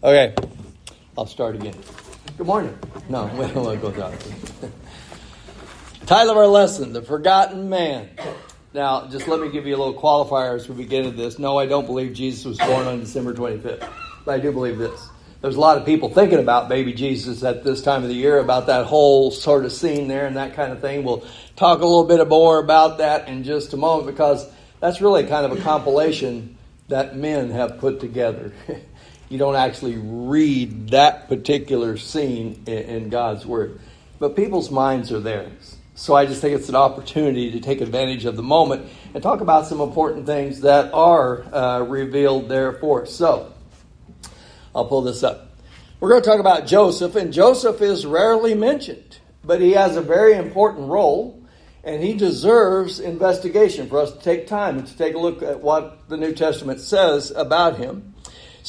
Okay, 0.00 0.32
I'll 1.16 1.26
start 1.26 1.56
again. 1.56 1.74
Good 2.36 2.46
morning. 2.46 2.78
No, 3.08 3.28
wait, 3.34 3.56
I'll 3.56 3.76
go 3.76 3.90
down. 3.90 4.16
Title 6.06 6.30
of 6.30 6.36
our 6.36 6.46
lesson: 6.46 6.92
The 6.92 7.02
Forgotten 7.02 7.68
Man. 7.68 8.08
Now, 8.72 9.08
just 9.08 9.26
let 9.26 9.40
me 9.40 9.50
give 9.50 9.66
you 9.66 9.74
a 9.74 9.78
little 9.78 10.00
qualifier 10.00 10.54
as 10.54 10.68
we 10.68 10.76
begin 10.76 11.16
this. 11.16 11.40
No, 11.40 11.58
I 11.58 11.66
don't 11.66 11.84
believe 11.84 12.14
Jesus 12.14 12.44
was 12.44 12.58
born 12.58 12.86
on 12.86 13.00
December 13.00 13.34
25th, 13.34 13.88
but 14.24 14.32
I 14.32 14.38
do 14.38 14.52
believe 14.52 14.78
this. 14.78 15.08
There's 15.40 15.56
a 15.56 15.60
lot 15.60 15.78
of 15.78 15.84
people 15.84 16.10
thinking 16.10 16.38
about 16.38 16.68
baby 16.68 16.92
Jesus 16.92 17.42
at 17.42 17.64
this 17.64 17.82
time 17.82 18.04
of 18.04 18.08
the 18.08 18.14
year, 18.14 18.38
about 18.38 18.68
that 18.68 18.86
whole 18.86 19.32
sort 19.32 19.64
of 19.64 19.72
scene 19.72 20.06
there 20.06 20.26
and 20.26 20.36
that 20.36 20.54
kind 20.54 20.70
of 20.70 20.80
thing. 20.80 21.02
We'll 21.02 21.24
talk 21.56 21.80
a 21.80 21.84
little 21.84 22.04
bit 22.04 22.24
more 22.28 22.60
about 22.60 22.98
that 22.98 23.26
in 23.26 23.42
just 23.42 23.72
a 23.72 23.76
moment 23.76 24.06
because 24.06 24.48
that's 24.78 25.00
really 25.00 25.26
kind 25.26 25.44
of 25.44 25.58
a 25.58 25.60
compilation 25.60 26.56
that 26.86 27.16
men 27.16 27.50
have 27.50 27.78
put 27.78 27.98
together. 27.98 28.52
you 29.28 29.38
don't 29.38 29.56
actually 29.56 29.96
read 29.96 30.90
that 30.90 31.28
particular 31.28 31.96
scene 31.96 32.62
in, 32.66 32.78
in, 32.78 33.08
God's 33.10 33.44
Word. 33.44 33.80
But 34.18 34.36
people's 34.36 34.70
minds 34.70 35.12
are 35.12 35.20
theirs. 35.20 35.76
So 35.94 36.14
I 36.14 36.26
just 36.26 36.40
think 36.40 36.58
it's 36.58 36.68
an 36.68 36.76
opportunity 36.76 37.50
to 37.52 37.60
take 37.60 37.80
advantage 37.80 38.24
of 38.24 38.36
the 38.36 38.42
moment 38.42 38.88
and 39.14 39.22
talk 39.22 39.40
about 39.40 39.66
some 39.66 39.80
important 39.80 40.26
things 40.26 40.60
that 40.60 40.92
are 40.94 41.42
uh, 41.52 41.80
revealed 41.80 42.48
there 42.48 42.72
for 42.74 43.02
us. 43.02 43.14
So 43.14 43.52
I'll 44.74 44.86
pull 44.86 45.02
this 45.02 45.22
up. 45.22 45.56
We're 46.00 46.10
going 46.10 46.22
to 46.22 46.28
talk 46.28 46.38
about 46.38 46.68
Joseph, 46.68 47.16
and 47.16 47.32
Joseph 47.32 47.82
is 47.82 48.06
rarely 48.06 48.54
mentioned, 48.54 49.18
but 49.42 49.60
he 49.60 49.72
has 49.72 49.96
a 49.96 50.00
very 50.00 50.34
important 50.34 50.88
role, 50.88 51.44
and 51.82 52.00
he 52.00 52.14
deserves 52.14 53.00
investigation 53.00 53.88
for 53.88 53.98
us 53.98 54.12
to 54.12 54.20
take 54.20 54.46
time 54.46 54.78
and 54.78 54.86
to 54.86 54.96
take 54.96 55.14
a 55.14 55.18
look 55.18 55.42
at 55.42 55.60
what 55.60 56.08
the 56.08 56.16
New 56.16 56.32
Testament 56.32 56.80
says 56.80 57.32
about 57.32 57.78
him. 57.78 58.14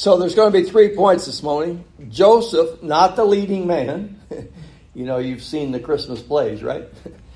So 0.00 0.16
there's 0.16 0.34
going 0.34 0.50
to 0.50 0.58
be 0.58 0.66
three 0.66 0.96
points 0.96 1.26
this 1.26 1.42
morning. 1.42 1.84
Joseph, 2.08 2.82
not 2.82 3.16
the 3.16 3.24
leading 3.26 3.66
man. 3.66 4.18
you 4.94 5.04
know, 5.04 5.18
you've 5.18 5.42
seen 5.42 5.72
the 5.72 5.78
Christmas 5.78 6.22
plays, 6.22 6.62
right? 6.62 6.88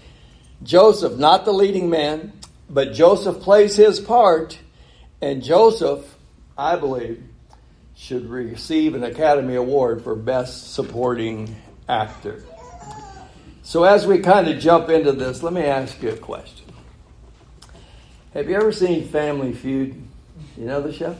Joseph, 0.62 1.18
not 1.18 1.44
the 1.44 1.52
leading 1.52 1.90
man, 1.90 2.32
but 2.70 2.94
Joseph 2.94 3.40
plays 3.42 3.76
his 3.76 4.00
part, 4.00 4.58
and 5.20 5.42
Joseph, 5.42 6.16
I 6.56 6.76
believe, 6.76 7.22
should 7.96 8.30
receive 8.30 8.94
an 8.94 9.04
Academy 9.04 9.56
Award 9.56 10.02
for 10.02 10.16
Best 10.16 10.72
Supporting 10.72 11.54
Actor. 11.86 12.46
So, 13.62 13.84
as 13.84 14.06
we 14.06 14.20
kind 14.20 14.48
of 14.48 14.58
jump 14.58 14.88
into 14.88 15.12
this, 15.12 15.42
let 15.42 15.52
me 15.52 15.64
ask 15.64 16.02
you 16.02 16.12
a 16.12 16.16
question. 16.16 16.72
Have 18.32 18.48
you 18.48 18.56
ever 18.56 18.72
seen 18.72 19.06
Family 19.06 19.52
Feud? 19.52 20.02
You 20.56 20.64
know 20.64 20.80
the 20.80 20.94
show? 20.94 21.14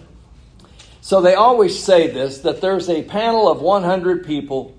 So 1.04 1.20
they 1.20 1.34
always 1.34 1.78
say 1.78 2.06
this 2.06 2.38
that 2.38 2.62
there's 2.62 2.88
a 2.88 3.02
panel 3.02 3.46
of 3.46 3.60
100 3.60 4.24
people 4.24 4.74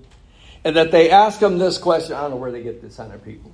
and 0.64 0.74
that 0.74 0.90
they 0.90 1.08
ask 1.08 1.38
them 1.38 1.58
this 1.58 1.78
question. 1.78 2.16
I 2.16 2.22
don't 2.22 2.32
know 2.32 2.36
where 2.38 2.50
they 2.50 2.64
get 2.64 2.82
this 2.82 2.98
100 2.98 3.24
people. 3.24 3.52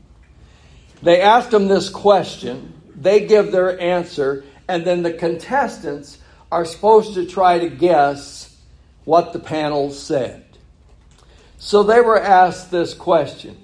They 1.03 1.20
ask 1.20 1.51
them 1.51 1.69
this 1.69 1.91
question, 1.91 2.73
they 2.97 3.27
give 3.27 3.53
their 3.53 3.79
answer, 3.79 4.47
and 4.69 4.87
then 4.87 5.03
the 5.03 5.12
contestants 5.12 6.17
are 6.51 6.64
supposed 6.64 7.12
to 7.12 7.27
try 7.27 7.59
to 7.59 7.69
guess 7.69 8.56
what 9.05 9.34
the 9.34 9.39
panel 9.39 9.91
said. 9.91 10.42
So 11.59 11.83
they 11.83 12.01
were 12.01 12.19
asked 12.19 12.70
this 12.70 12.95
question 12.95 13.59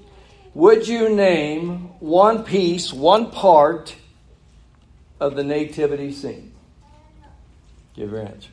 Would 0.52 0.86
you 0.86 1.08
name 1.08 1.98
one 2.00 2.44
piece, 2.44 2.92
one 2.92 3.30
part 3.30 3.96
of 5.18 5.34
the 5.34 5.44
nativity 5.44 6.12
scene? 6.12 6.52
Give 7.94 8.10
your 8.10 8.20
answer. 8.20 8.50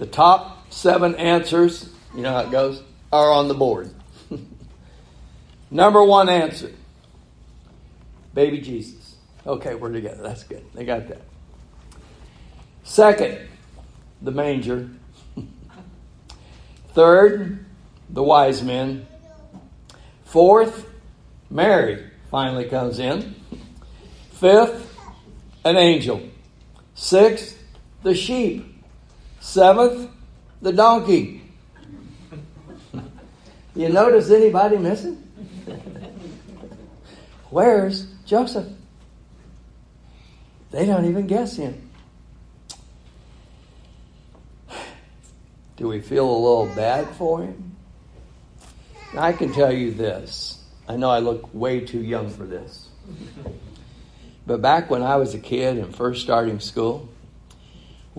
The 0.00 0.06
top 0.06 0.72
seven 0.72 1.14
answers, 1.14 1.88
you 2.16 2.22
know 2.22 2.32
how 2.32 2.40
it 2.40 2.50
goes, 2.50 2.82
are 3.12 3.30
on 3.30 3.46
the 3.46 3.54
board. 3.54 3.94
Number 5.70 6.02
one 6.02 6.28
answer 6.28 6.72
baby 8.34 8.60
Jesus. 8.60 9.16
Okay, 9.46 9.74
we're 9.74 9.92
together. 9.92 10.22
That's 10.22 10.44
good. 10.44 10.64
They 10.74 10.84
got 10.84 11.08
that. 11.08 11.22
Second, 12.84 13.38
the 14.22 14.30
manger. 14.30 14.88
Third, 16.94 17.64
the 18.08 18.22
wise 18.22 18.62
men. 18.62 19.06
Fourth, 20.24 20.88
Mary 21.50 22.10
finally 22.30 22.66
comes 22.66 22.98
in. 22.98 23.34
Fifth, 24.32 24.96
an 25.64 25.76
angel. 25.76 26.22
Sixth, 26.94 27.62
the 28.02 28.14
sheep. 28.14 28.69
Seventh, 29.40 30.10
the 30.62 30.72
donkey. 30.72 31.42
You 33.74 33.88
notice 33.88 34.30
anybody 34.30 34.76
missing? 34.76 35.16
Where's 37.50 38.06
Joseph? 38.26 38.68
They 40.70 40.86
don't 40.86 41.06
even 41.06 41.26
guess 41.26 41.56
him. 41.56 41.90
Do 45.76 45.88
we 45.88 46.00
feel 46.00 46.28
a 46.28 46.30
little 46.30 46.70
bad 46.76 47.08
for 47.16 47.42
him? 47.42 47.76
I 49.16 49.32
can 49.32 49.52
tell 49.52 49.72
you 49.72 49.92
this. 49.92 50.62
I 50.86 50.96
know 50.96 51.08
I 51.08 51.20
look 51.20 51.52
way 51.54 51.80
too 51.80 52.02
young 52.02 52.28
for 52.28 52.44
this. 52.44 52.88
But 54.46 54.60
back 54.60 54.90
when 54.90 55.02
I 55.02 55.16
was 55.16 55.34
a 55.34 55.38
kid 55.38 55.78
and 55.78 55.94
first 55.94 56.22
starting 56.22 56.60
school, 56.60 57.08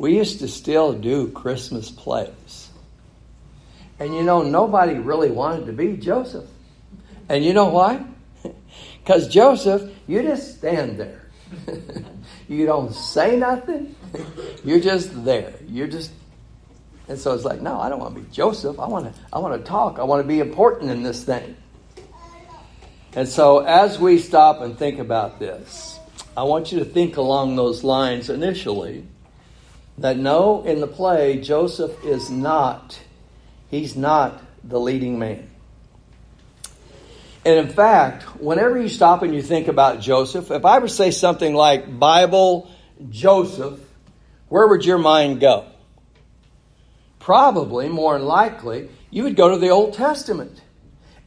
we 0.01 0.17
used 0.17 0.39
to 0.39 0.47
still 0.47 0.93
do 0.93 1.27
Christmas 1.27 1.91
plays. 1.91 2.69
And 3.99 4.15
you 4.15 4.23
know, 4.23 4.41
nobody 4.41 4.95
really 4.95 5.29
wanted 5.29 5.67
to 5.67 5.73
be 5.73 5.95
Joseph. 5.95 6.49
And 7.29 7.45
you 7.45 7.53
know 7.53 7.67
why? 7.67 8.03
Because 9.03 9.27
Joseph, 9.27 9.91
you 10.07 10.21
just 10.21 10.57
stand 10.57 10.99
there. 10.99 11.25
you 12.47 12.65
don't 12.67 12.93
say 12.93 13.35
nothing. 13.35 13.95
You're 14.63 14.79
just 14.79 15.23
there. 15.25 15.53
You're 15.67 15.87
just 15.87 16.11
and 17.07 17.19
so 17.19 17.33
it's 17.33 17.43
like, 17.43 17.61
no, 17.61 17.79
I 17.79 17.89
don't 17.89 17.99
want 17.99 18.15
to 18.15 18.21
be 18.21 18.27
Joseph. 18.31 18.79
I 18.79 18.87
want 18.87 19.05
to 19.05 19.21
I 19.31 19.37
want 19.37 19.59
to 19.59 19.67
talk. 19.67 19.99
I 19.99 20.03
want 20.03 20.23
to 20.23 20.27
be 20.27 20.39
important 20.39 20.89
in 20.89 21.03
this 21.03 21.23
thing. 21.23 21.55
And 23.13 23.27
so 23.27 23.59
as 23.59 23.99
we 23.99 24.17
stop 24.17 24.61
and 24.61 24.77
think 24.77 24.97
about 24.97 25.39
this, 25.39 25.99
I 26.35 26.41
want 26.43 26.71
you 26.71 26.79
to 26.79 26.85
think 26.85 27.17
along 27.17 27.55
those 27.55 27.83
lines 27.83 28.29
initially 28.31 29.05
that 29.97 30.17
no, 30.17 30.63
in 30.63 30.79
the 30.79 30.87
play, 30.87 31.39
Joseph 31.39 32.03
is 32.03 32.29
not, 32.29 32.99
he's 33.69 33.95
not 33.95 34.41
the 34.63 34.79
leading 34.79 35.19
man. 35.19 35.49
And 37.43 37.57
in 37.57 37.69
fact, 37.69 38.39
whenever 38.39 38.79
you 38.79 38.87
stop 38.87 39.23
and 39.23 39.33
you 39.33 39.41
think 39.41 39.67
about 39.67 39.99
Joseph, 39.99 40.51
if 40.51 40.63
I 40.63 40.79
were 40.79 40.87
to 40.87 40.93
say 40.93 41.11
something 41.11 41.55
like 41.55 41.99
Bible 41.99 42.71
Joseph, 43.09 43.79
where 44.49 44.67
would 44.67 44.85
your 44.85 44.99
mind 44.99 45.39
go? 45.39 45.65
Probably, 47.19 47.89
more 47.89 48.17
than 48.17 48.27
likely, 48.27 48.89
you 49.09 49.23
would 49.23 49.35
go 49.35 49.49
to 49.49 49.57
the 49.57 49.69
Old 49.69 49.93
Testament 49.93 50.61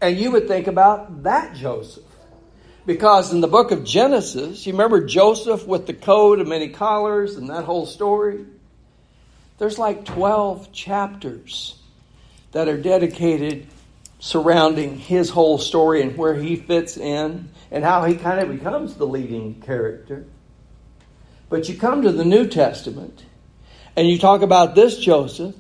and 0.00 0.16
you 0.16 0.31
would 0.32 0.46
think 0.46 0.66
about 0.66 1.22
that 1.22 1.54
Joseph. 1.54 2.04
Because 2.86 3.32
in 3.32 3.40
the 3.40 3.48
book 3.48 3.70
of 3.70 3.84
Genesis, 3.84 4.66
you 4.66 4.72
remember 4.72 5.06
Joseph 5.06 5.66
with 5.66 5.86
the 5.86 5.94
coat 5.94 6.38
of 6.38 6.46
many 6.46 6.68
collars 6.68 7.36
and 7.36 7.48
that 7.48 7.64
whole 7.64 7.86
story? 7.86 8.44
There's 9.58 9.78
like 9.78 10.04
12 10.04 10.72
chapters 10.72 11.78
that 12.52 12.68
are 12.68 12.76
dedicated 12.76 13.68
surrounding 14.18 14.98
his 14.98 15.30
whole 15.30 15.58
story 15.58 16.02
and 16.02 16.16
where 16.16 16.34
he 16.34 16.56
fits 16.56 16.96
in 16.96 17.48
and 17.70 17.84
how 17.84 18.04
he 18.04 18.16
kind 18.16 18.40
of 18.40 18.50
becomes 18.50 18.94
the 18.94 19.06
leading 19.06 19.60
character. 19.60 20.24
But 21.48 21.68
you 21.68 21.76
come 21.76 22.02
to 22.02 22.12
the 22.12 22.24
New 22.24 22.46
Testament 22.48 23.24
and 23.96 24.08
you 24.08 24.18
talk 24.18 24.42
about 24.42 24.74
this 24.74 24.98
Joseph. 24.98 25.54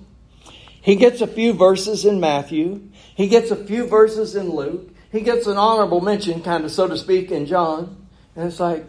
He 0.80 0.96
gets 0.96 1.20
a 1.20 1.26
few 1.26 1.54
verses 1.54 2.04
in 2.04 2.20
Matthew, 2.20 2.88
he 3.14 3.28
gets 3.28 3.50
a 3.50 3.56
few 3.56 3.86
verses 3.86 4.34
in 4.34 4.50
Luke, 4.50 4.93
he 5.14 5.20
gets 5.20 5.46
an 5.46 5.56
honorable 5.56 6.00
mention, 6.00 6.42
kind 6.42 6.64
of 6.64 6.72
so 6.72 6.88
to 6.88 6.98
speak, 6.98 7.30
in 7.30 7.46
John. 7.46 8.08
And 8.34 8.48
it's 8.48 8.58
like, 8.58 8.84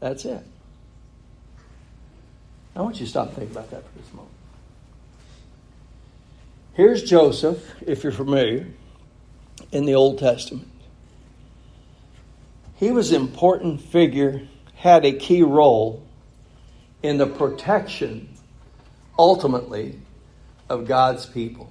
that's 0.00 0.24
it. 0.24 0.42
I 2.74 2.80
want 2.80 2.98
you 2.98 3.04
to 3.04 3.10
stop 3.10 3.28
and 3.28 3.36
think 3.36 3.50
about 3.50 3.70
that 3.72 3.84
for 3.86 3.98
just 3.98 4.10
a 4.10 4.16
moment. 4.16 4.34
Here's 6.72 7.02
Joseph, 7.02 7.62
if 7.86 8.02
you're 8.02 8.10
familiar, 8.10 8.68
in 9.70 9.84
the 9.84 9.96
Old 9.96 10.18
Testament. 10.18 10.70
He 12.76 12.90
was 12.90 13.12
an 13.12 13.20
important 13.20 13.82
figure, 13.82 14.48
had 14.76 15.04
a 15.04 15.12
key 15.12 15.42
role 15.42 16.02
in 17.02 17.18
the 17.18 17.26
protection, 17.26 18.30
ultimately, 19.18 20.00
of 20.70 20.86
God's 20.86 21.26
people. 21.26 21.70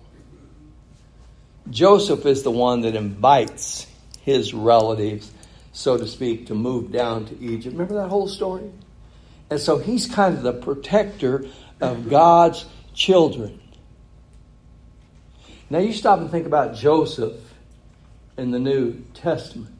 Joseph 1.72 2.26
is 2.26 2.44
the 2.44 2.52
one 2.52 2.82
that 2.82 2.96
invites 2.96 3.88
his 4.22 4.54
relatives, 4.54 5.32
so 5.72 5.98
to 5.98 6.08
speak, 6.08 6.48
to 6.48 6.56
move 6.56 6.92
down 6.92 7.26
to 7.26 7.40
Egypt. 7.40 7.74
Remember 7.74 7.96
that 7.96 8.10
whole 8.10 8.28
story? 8.28 8.70
And 9.50 9.60
so 9.60 9.78
he's 9.78 10.06
kind 10.06 10.36
of 10.36 10.44
the 10.44 10.54
protector 10.54 11.46
of 11.80 12.10
God's 12.10 12.66
children. 12.94 13.60
Now 15.70 15.80
you 15.80 15.94
stop 15.94 16.20
and 16.20 16.30
think 16.30 16.46
about 16.46 16.76
Joseph 16.76 17.40
in 18.38 18.52
the 18.52 18.60
New 18.60 19.04
Testament. 19.14 19.76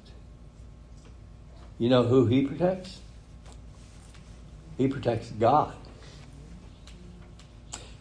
You 1.78 1.90
know 1.90 2.04
who 2.04 2.26
he 2.28 2.46
protects? 2.46 3.00
He 4.78 4.88
protects 4.88 5.30
God. 5.32 5.74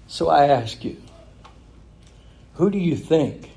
So 0.07 0.29
I 0.29 0.47
ask 0.47 0.85
you, 0.85 0.97
who 2.55 2.71
do 2.71 2.79
you 2.79 2.97
think 2.97 3.51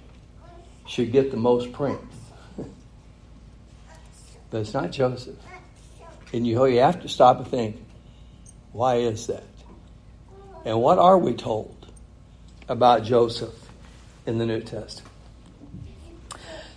should 0.86 1.12
get 1.12 1.32
the 1.32 1.38
most 1.38 1.72
prints? 1.72 2.16
but 4.54 4.62
it's 4.62 4.74
not 4.74 4.92
Joseph. 4.92 5.36
And 6.32 6.46
you, 6.46 6.64
you 6.68 6.80
have 6.80 7.02
to 7.02 7.10
stop 7.10 7.40
and 7.40 7.48
think, 7.48 7.84
why 8.72 8.98
is 8.98 9.26
that? 9.26 9.44
And 10.64 10.80
what 10.80 11.00
are 11.00 11.18
we 11.18 11.34
told 11.34 11.88
about 12.70 13.04
Joseph 13.04 13.56
in 14.28 14.38
the 14.38 14.46
New 14.46 14.62
Testament? 14.62 15.12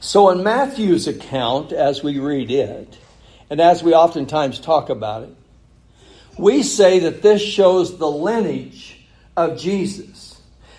So, 0.01 0.31
in 0.31 0.43
Matthew's 0.43 1.07
account, 1.07 1.73
as 1.73 2.03
we 2.03 2.19
read 2.19 2.51
it, 2.51 2.97
and 3.51 3.61
as 3.61 3.83
we 3.83 3.93
oftentimes 3.93 4.59
talk 4.59 4.89
about 4.89 5.25
it, 5.25 5.37
we 6.39 6.63
say 6.63 7.01
that 7.01 7.21
this 7.21 7.43
shows 7.43 7.99
the 7.99 8.11
lineage 8.11 9.07
of 9.37 9.59
Jesus. 9.59 10.16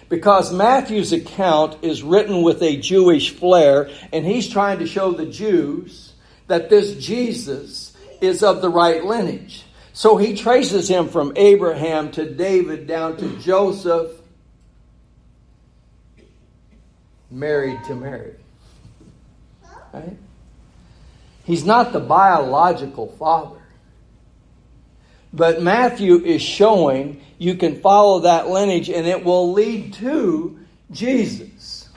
Because 0.10 0.54
Matthew's 0.54 1.12
account 1.12 1.84
is 1.84 2.02
written 2.02 2.42
with 2.42 2.62
a 2.62 2.78
Jewish 2.78 3.32
flair, 3.32 3.90
and 4.14 4.26
he's 4.26 4.48
trying 4.48 4.80
to 4.80 4.88
show 4.88 5.12
the 5.12 5.26
Jews 5.26 6.14
that 6.48 6.70
this 6.70 6.96
Jesus 6.96 7.96
is 8.22 8.42
of 8.42 8.62
the 8.62 8.70
right 8.70 9.04
lineage. 9.04 9.66
So 9.92 10.16
he 10.16 10.36
traces 10.36 10.88
him 10.88 11.10
from 11.10 11.34
Abraham 11.36 12.12
to 12.12 12.30
David 12.30 12.88
down 12.88 13.18
to 13.18 13.38
Joseph, 13.40 14.12
married 17.30 17.84
to 17.86 17.96
Mary. 17.96 18.36
Right? 19.94 20.18
He's 21.44 21.66
not 21.66 21.94
the 21.94 22.00
biological 22.00 23.08
father. 23.08 23.60
But 25.34 25.62
Matthew 25.62 26.24
is 26.24 26.42
showing 26.42 27.22
you 27.38 27.56
can 27.56 27.80
follow 27.82 28.20
that 28.20 28.50
lineage 28.50 28.90
and 28.90 29.06
it 29.06 29.24
will 29.24 29.54
lead 29.54 29.94
to 29.96 30.60
Jesus. 30.92 31.90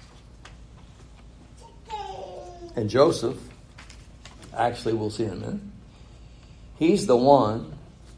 And 2.76 2.88
Joseph, 2.88 3.38
actually, 4.56 4.94
we'll 4.94 5.10
see 5.10 5.24
in 5.24 5.32
a 5.32 5.36
minute, 5.36 5.60
he's 6.78 7.06
the 7.06 7.16
one 7.16 7.72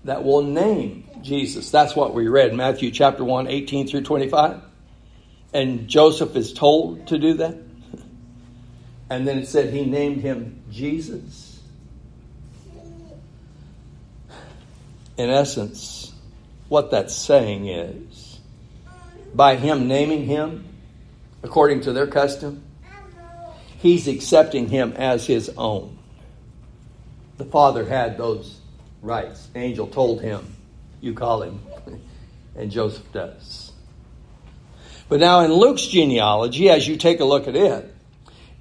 that 0.04 0.24
will 0.24 0.42
name 0.42 1.04
Jesus. 1.22 1.70
That's 1.70 1.94
what 1.94 2.14
we 2.14 2.28
read 2.28 2.54
Matthew 2.54 2.90
chapter 2.90 3.24
1, 3.24 3.46
18 3.46 3.88
through 3.88 4.02
25. 4.02 4.60
And 5.54 5.88
Joseph 5.88 6.34
is 6.34 6.52
told 6.52 7.06
to 7.08 7.18
do 7.18 7.34
that. 7.34 7.56
And 9.10 9.28
then 9.28 9.38
it 9.38 9.46
said 9.46 9.72
he 9.72 9.84
named 9.84 10.22
him 10.22 10.62
Jesus. 10.70 11.51
In 15.16 15.28
essence, 15.28 16.12
what 16.68 16.90
that's 16.90 17.14
saying 17.14 17.68
is 17.68 18.40
by 19.34 19.56
him 19.56 19.88
naming 19.88 20.24
him 20.24 20.64
according 21.42 21.82
to 21.82 21.92
their 21.92 22.06
custom, 22.06 22.62
he's 23.78 24.08
accepting 24.08 24.68
him 24.68 24.92
as 24.96 25.26
his 25.26 25.50
own. 25.56 25.98
The 27.36 27.44
father 27.44 27.84
had 27.84 28.16
those 28.16 28.58
rights. 29.02 29.48
angel 29.54 29.86
told 29.86 30.20
him, 30.20 30.54
You 31.00 31.14
call 31.14 31.42
him. 31.42 31.60
And 32.54 32.70
Joseph 32.70 33.10
does. 33.12 33.72
But 35.08 35.20
now 35.20 35.40
in 35.40 35.50
Luke's 35.54 35.86
genealogy, 35.86 36.68
as 36.68 36.86
you 36.86 36.98
take 36.98 37.20
a 37.20 37.24
look 37.24 37.48
at 37.48 37.56
it, 37.56 37.94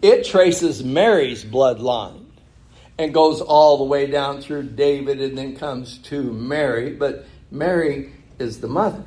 it 0.01 0.23
traces 0.23 0.81
Mary's 0.81 1.43
bloodline 1.43 2.20
and 3.01 3.13
goes 3.13 3.41
all 3.41 3.77
the 3.77 3.83
way 3.83 4.07
down 4.07 4.41
through 4.41 4.63
David 4.63 5.21
and 5.21 5.37
then 5.37 5.55
comes 5.55 5.97
to 5.99 6.21
Mary. 6.21 6.93
But 6.93 7.25
Mary 7.49 8.13
is 8.39 8.59
the 8.59 8.67
mother. 8.67 9.03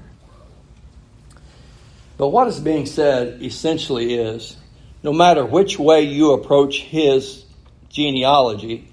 But 2.16 2.28
what 2.28 2.46
is 2.48 2.60
being 2.60 2.86
said 2.86 3.42
essentially 3.42 4.14
is 4.14 4.56
no 5.02 5.12
matter 5.12 5.44
which 5.44 5.78
way 5.78 6.02
you 6.02 6.32
approach 6.32 6.80
his 6.80 7.44
genealogy, 7.88 8.88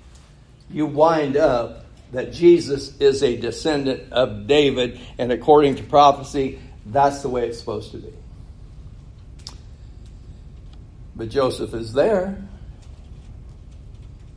you 0.70 0.86
wind 0.86 1.38
up 1.38 1.86
that 2.12 2.34
Jesus 2.34 2.98
is 2.98 3.24
a 3.24 3.38
descendant 3.38 4.12
of 4.12 4.48
David, 4.48 5.00
and 5.18 5.32
according 5.32 5.76
to 5.76 5.84
prophecy, 5.84 6.60
that's 6.86 7.22
the 7.22 7.30
way 7.30 7.48
it's 7.48 7.60
supposed 7.60 7.92
to 7.92 7.98
be. 7.98 8.14
But 11.16 11.30
Joseph 11.30 11.74
is 11.74 11.94
there. 11.94 12.44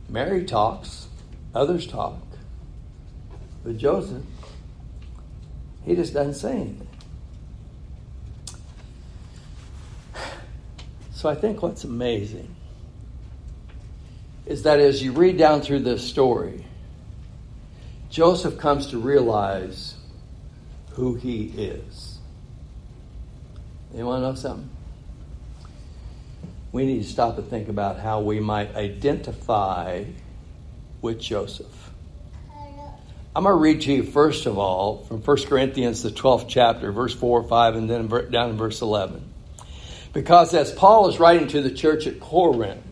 Mary 0.09 0.45
talks, 0.45 1.07
others 1.53 1.87
talk. 1.87 2.21
But 3.63 3.77
Joseph, 3.77 4.23
he 5.83 5.95
just 5.95 6.13
doesn't 6.13 6.35
say 6.35 6.51
anything. 6.53 6.87
So 11.13 11.29
I 11.29 11.35
think 11.35 11.63
what's 11.63 11.85
amazing 11.85 12.53
is 14.45 14.63
that 14.63 14.79
as 14.79 15.01
you 15.01 15.11
read 15.11 15.37
down 15.37 15.61
through 15.61 15.79
this 15.79 16.03
story, 16.03 16.65
Joseph 18.09 18.57
comes 18.57 18.87
to 18.87 18.97
realize 18.99 19.95
who 20.91 21.15
he 21.15 21.45
is. 21.57 22.19
You 23.95 24.05
want 24.05 24.21
to 24.21 24.29
know 24.29 24.35
something? 24.35 24.74
We 26.75 26.85
need 26.85 27.03
to 27.03 27.09
stop 27.09 27.37
and 27.37 27.47
think 27.47 27.69
about 27.69 28.01
how 28.01 28.19
we 28.19 28.41
might 28.41 28.75
identify 28.75 30.03
with 31.01 31.21
Joseph. 31.21 31.89
I'm 33.33 33.43
going 33.43 33.55
to 33.55 33.61
read 33.61 33.79
to 33.83 33.93
you, 33.93 34.03
first 34.03 34.45
of 34.45 34.57
all, 34.57 35.05
from 35.05 35.21
1 35.21 35.37
Corinthians, 35.45 36.03
the 36.03 36.09
12th 36.09 36.49
chapter, 36.49 36.91
verse 36.91 37.13
4 37.13 37.39
or 37.39 37.47
5, 37.47 37.75
and 37.75 37.89
then 37.89 38.09
down 38.29 38.49
in 38.49 38.57
verse 38.57 38.81
11. 38.81 39.23
Because 40.11 40.53
as 40.53 40.73
Paul 40.73 41.07
is 41.07 41.17
writing 41.17 41.47
to 41.47 41.61
the 41.61 41.71
church 41.71 42.07
at 42.07 42.19
Corinth, 42.19 42.83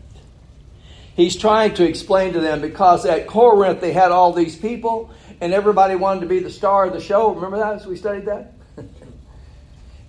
He's 1.18 1.36
trying 1.36 1.74
to 1.74 1.86
explain 1.86 2.32
to 2.34 2.40
them 2.40 2.62
because 2.62 3.06
at 3.06 3.28
Corinth 3.28 3.82
they 3.82 3.92
had 3.92 4.14
all 4.14 4.32
these 4.32 4.56
people 4.56 5.12
and 5.42 5.52
everybody 5.52 5.96
wanted 5.96 6.22
to 6.22 6.28
be 6.28 6.40
the 6.40 6.50
star 6.50 6.86
of 6.86 6.94
the 6.94 7.02
show. 7.02 7.34
Remember 7.34 7.58
that 7.58 7.74
as 7.74 7.86
we 7.86 7.98
studied 7.98 8.28
that? 8.28 8.54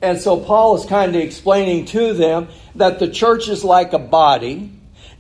And 0.05 0.21
so 0.21 0.39
Paul 0.39 0.77
is 0.77 0.85
kind 0.85 1.17
of 1.17 1.23
explaining 1.23 1.87
to 1.87 2.13
them 2.13 2.49
that 2.75 2.99
the 2.99 3.09
church 3.09 3.49
is 3.49 3.65
like 3.65 3.95
a 3.95 3.99
body 3.99 4.71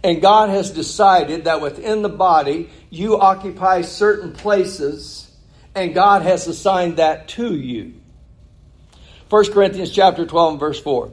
and 0.03 0.21
God 0.21 0.51
has 0.51 0.71
decided 0.71 1.45
that 1.45 1.63
within 1.63 2.03
the 2.03 2.11
body 2.11 2.69
you 2.91 3.19
occupy 3.19 3.81
certain 3.81 4.33
places 4.33 5.31
and 5.75 5.95
God 5.95 6.21
has 6.21 6.47
assigned 6.47 6.99
that 6.99 7.29
to 7.29 7.55
you. 7.57 7.95
1 9.31 9.53
Corinthians 9.53 9.91
chapter 9.91 10.27
12 10.27 10.53
and 10.53 10.61
verse 10.61 10.81
4. 10.81 11.11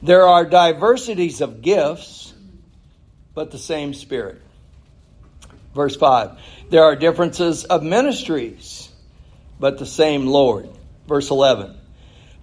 There 0.00 0.26
are 0.26 0.44
diversities 0.44 1.40
of 1.40 1.60
gifts 1.60 2.32
but 3.34 3.50
the 3.50 3.58
same 3.58 3.94
Spirit. 3.94 4.40
Verse 5.74 5.96
5 5.96 6.38
There 6.70 6.84
are 6.84 6.94
differences 6.94 7.64
of 7.64 7.82
ministries, 7.82 8.88
but 9.58 9.78
the 9.78 9.86
same 9.86 10.26
Lord. 10.26 10.68
Verse 11.08 11.30
11 11.30 11.74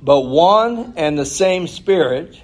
But 0.02 0.22
one 0.22 0.94
and 0.98 1.18
the 1.18 1.26
same 1.26 1.68
Spirit 1.68 2.40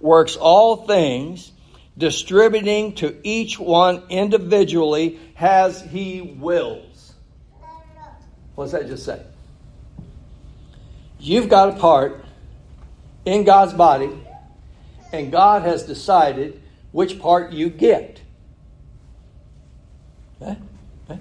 works 0.00 0.36
all 0.36 0.86
things, 0.86 1.52
distributing 1.96 2.94
to 2.96 3.16
each 3.22 3.58
one 3.58 4.02
individually 4.08 5.18
as 5.36 5.80
he 5.80 6.20
wills. 6.20 7.14
What's 8.54 8.72
that 8.72 8.86
just 8.86 9.04
say? 9.04 9.22
You've 11.18 11.48
got 11.48 11.70
a 11.70 11.72
part 11.72 12.24
in 13.24 13.44
God's 13.44 13.72
body, 13.72 14.10
and 15.12 15.32
God 15.32 15.62
has 15.62 15.82
decided 15.82 16.62
which 16.92 17.18
part 17.18 17.52
you 17.52 17.68
get. 17.68 18.20
Okay? 20.40 20.56
Okay? 21.10 21.20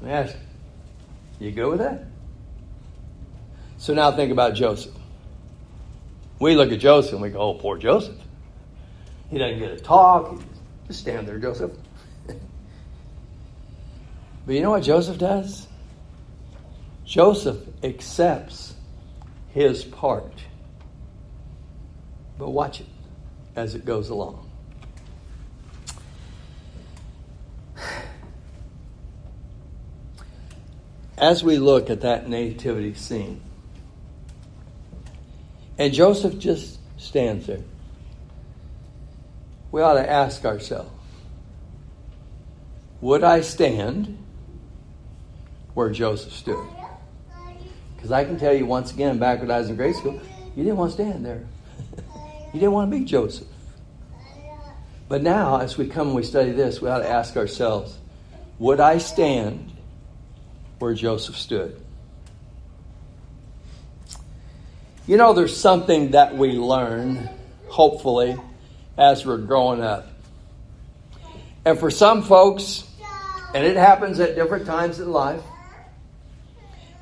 Let 0.00 0.02
me 0.02 0.10
ask 0.10 0.36
you, 1.40 1.48
you 1.48 1.52
go 1.54 1.70
with 1.70 1.78
that? 1.80 2.04
So 3.82 3.92
now 3.94 4.12
think 4.12 4.30
about 4.30 4.54
Joseph. 4.54 4.94
We 6.38 6.54
look 6.54 6.70
at 6.70 6.78
Joseph 6.78 7.14
and 7.14 7.22
we 7.22 7.30
go, 7.30 7.40
oh, 7.40 7.54
poor 7.54 7.76
Joseph. 7.76 8.14
He 9.28 9.38
doesn't 9.38 9.58
get 9.58 9.76
to 9.76 9.82
talk. 9.82 10.40
Just 10.86 11.00
stand 11.00 11.26
there, 11.26 11.40
Joseph. 11.40 11.72
but 14.46 14.54
you 14.54 14.60
know 14.60 14.70
what 14.70 14.84
Joseph 14.84 15.18
does? 15.18 15.66
Joseph 17.04 17.58
accepts 17.82 18.76
his 19.48 19.82
part. 19.82 20.44
But 22.38 22.50
watch 22.50 22.82
it 22.82 22.86
as 23.56 23.74
it 23.74 23.84
goes 23.84 24.10
along. 24.10 24.48
As 31.18 31.42
we 31.42 31.58
look 31.58 31.90
at 31.90 32.02
that 32.02 32.28
nativity 32.28 32.94
scene, 32.94 33.40
and 35.78 35.92
Joseph 35.92 36.38
just 36.38 36.78
stands 36.98 37.46
there, 37.46 37.62
we 39.70 39.80
ought 39.80 39.94
to 39.94 40.08
ask 40.08 40.44
ourselves 40.44 40.90
Would 43.00 43.24
I 43.24 43.40
stand 43.40 44.18
where 45.74 45.90
Joseph 45.90 46.32
stood? 46.32 46.66
Because 47.96 48.12
I 48.12 48.24
can 48.24 48.38
tell 48.38 48.52
you 48.52 48.66
once 48.66 48.92
again, 48.92 49.18
back 49.18 49.40
when 49.40 49.50
I 49.50 49.58
was 49.58 49.70
in 49.70 49.76
grade 49.76 49.94
school, 49.94 50.20
you 50.56 50.64
didn't 50.64 50.76
want 50.76 50.92
to 50.92 51.02
stand 51.02 51.24
there. 51.24 51.44
you 52.52 52.60
didn't 52.60 52.72
want 52.72 52.90
to 52.90 52.98
be 52.98 53.04
Joseph. 53.04 53.48
But 55.08 55.22
now, 55.22 55.58
as 55.58 55.76
we 55.76 55.88
come 55.88 56.08
and 56.08 56.16
we 56.16 56.22
study 56.22 56.52
this, 56.52 56.80
we 56.80 56.88
ought 56.88 56.98
to 57.00 57.08
ask 57.08 57.36
ourselves 57.36 57.98
Would 58.58 58.80
I 58.80 58.98
stand 58.98 59.72
where 60.78 60.94
Joseph 60.94 61.36
stood? 61.36 61.81
You 65.04 65.16
know, 65.16 65.32
there's 65.32 65.56
something 65.56 66.12
that 66.12 66.36
we 66.36 66.52
learn, 66.52 67.28
hopefully, 67.66 68.36
as 68.96 69.26
we're 69.26 69.38
growing 69.38 69.82
up. 69.82 70.06
And 71.64 71.76
for 71.76 71.90
some 71.90 72.22
folks, 72.22 72.84
and 73.52 73.66
it 73.66 73.76
happens 73.76 74.20
at 74.20 74.36
different 74.36 74.64
times 74.64 75.00
in 75.00 75.10
life, 75.10 75.42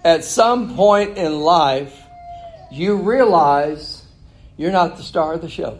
at 0.02 0.24
some 0.24 0.76
point 0.76 1.18
in 1.18 1.40
life, 1.40 1.94
you 2.72 2.96
realize 2.96 4.02
you're 4.56 4.72
not 4.72 4.96
the 4.96 5.02
star 5.02 5.34
of 5.34 5.42
the 5.42 5.48
show 5.50 5.78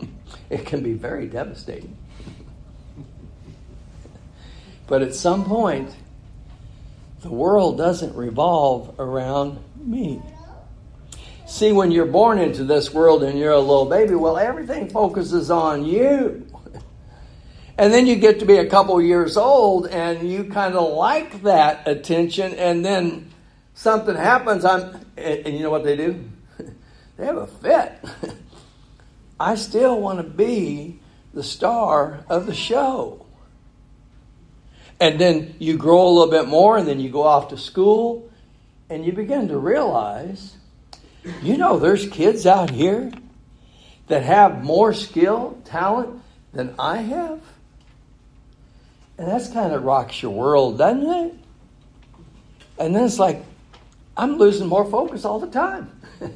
it 0.50 0.64
can 0.64 0.82
be 0.82 0.94
very 0.94 1.26
devastating. 1.26 1.94
but 4.86 5.02
at 5.02 5.14
some 5.14 5.44
point, 5.44 5.94
the 7.20 7.28
world 7.30 7.76
doesn't 7.76 8.14
revolve 8.16 8.98
around 8.98 9.58
me. 9.76 10.22
See, 11.48 11.72
when 11.72 11.90
you're 11.90 12.04
born 12.04 12.38
into 12.38 12.62
this 12.62 12.92
world 12.92 13.22
and 13.22 13.38
you're 13.38 13.52
a 13.52 13.58
little 13.58 13.86
baby, 13.86 14.14
well, 14.14 14.36
everything 14.36 14.90
focuses 14.90 15.50
on 15.50 15.84
you. 15.84 16.46
And 17.80 17.92
then 17.92 18.08
you 18.08 18.16
get 18.16 18.40
to 18.40 18.44
be 18.44 18.56
a 18.56 18.66
couple 18.66 19.00
years 19.00 19.36
old 19.36 19.86
and 19.86 20.28
you 20.28 20.46
kind 20.46 20.74
of 20.74 20.94
like 20.94 21.44
that 21.44 21.86
attention, 21.86 22.54
and 22.54 22.84
then 22.84 23.30
something 23.74 24.16
happens. 24.16 24.64
I'm, 24.64 25.00
and 25.16 25.54
you 25.54 25.60
know 25.60 25.70
what 25.70 25.84
they 25.84 25.94
do? 25.94 26.28
they 27.16 27.24
have 27.24 27.36
a 27.36 27.46
fit. 27.46 28.04
I 29.40 29.54
still 29.54 30.00
want 30.00 30.18
to 30.18 30.24
be 30.24 30.98
the 31.32 31.44
star 31.44 32.24
of 32.28 32.46
the 32.46 32.54
show. 32.54 33.26
And 34.98 35.20
then 35.20 35.54
you 35.60 35.76
grow 35.76 36.02
a 36.02 36.10
little 36.10 36.32
bit 36.32 36.48
more, 36.48 36.76
and 36.78 36.88
then 36.88 36.98
you 36.98 37.10
go 37.10 37.22
off 37.22 37.46
to 37.50 37.56
school, 37.56 38.28
and 38.90 39.06
you 39.06 39.12
begin 39.12 39.46
to 39.46 39.56
realize 39.56 40.56
you 41.42 41.56
know, 41.56 41.78
there's 41.78 42.08
kids 42.08 42.46
out 42.46 42.70
here 42.70 43.12
that 44.08 44.22
have 44.22 44.64
more 44.64 44.92
skill, 44.92 45.60
talent 45.64 46.20
than 46.52 46.74
I 46.78 46.98
have. 46.98 47.40
And 49.18 49.28
that's 49.28 49.48
kind 49.52 49.72
of 49.72 49.82
rocks 49.82 50.22
your 50.22 50.32
world, 50.32 50.78
doesn't 50.78 51.08
it? 51.08 51.34
And 52.78 52.94
then 52.94 53.04
it's 53.04 53.18
like, 53.18 53.42
I'm 54.16 54.38
losing 54.38 54.68
more 54.68 54.84
focus 54.84 55.24
all 55.24 55.40
the 55.40 55.50
time. 55.50 55.92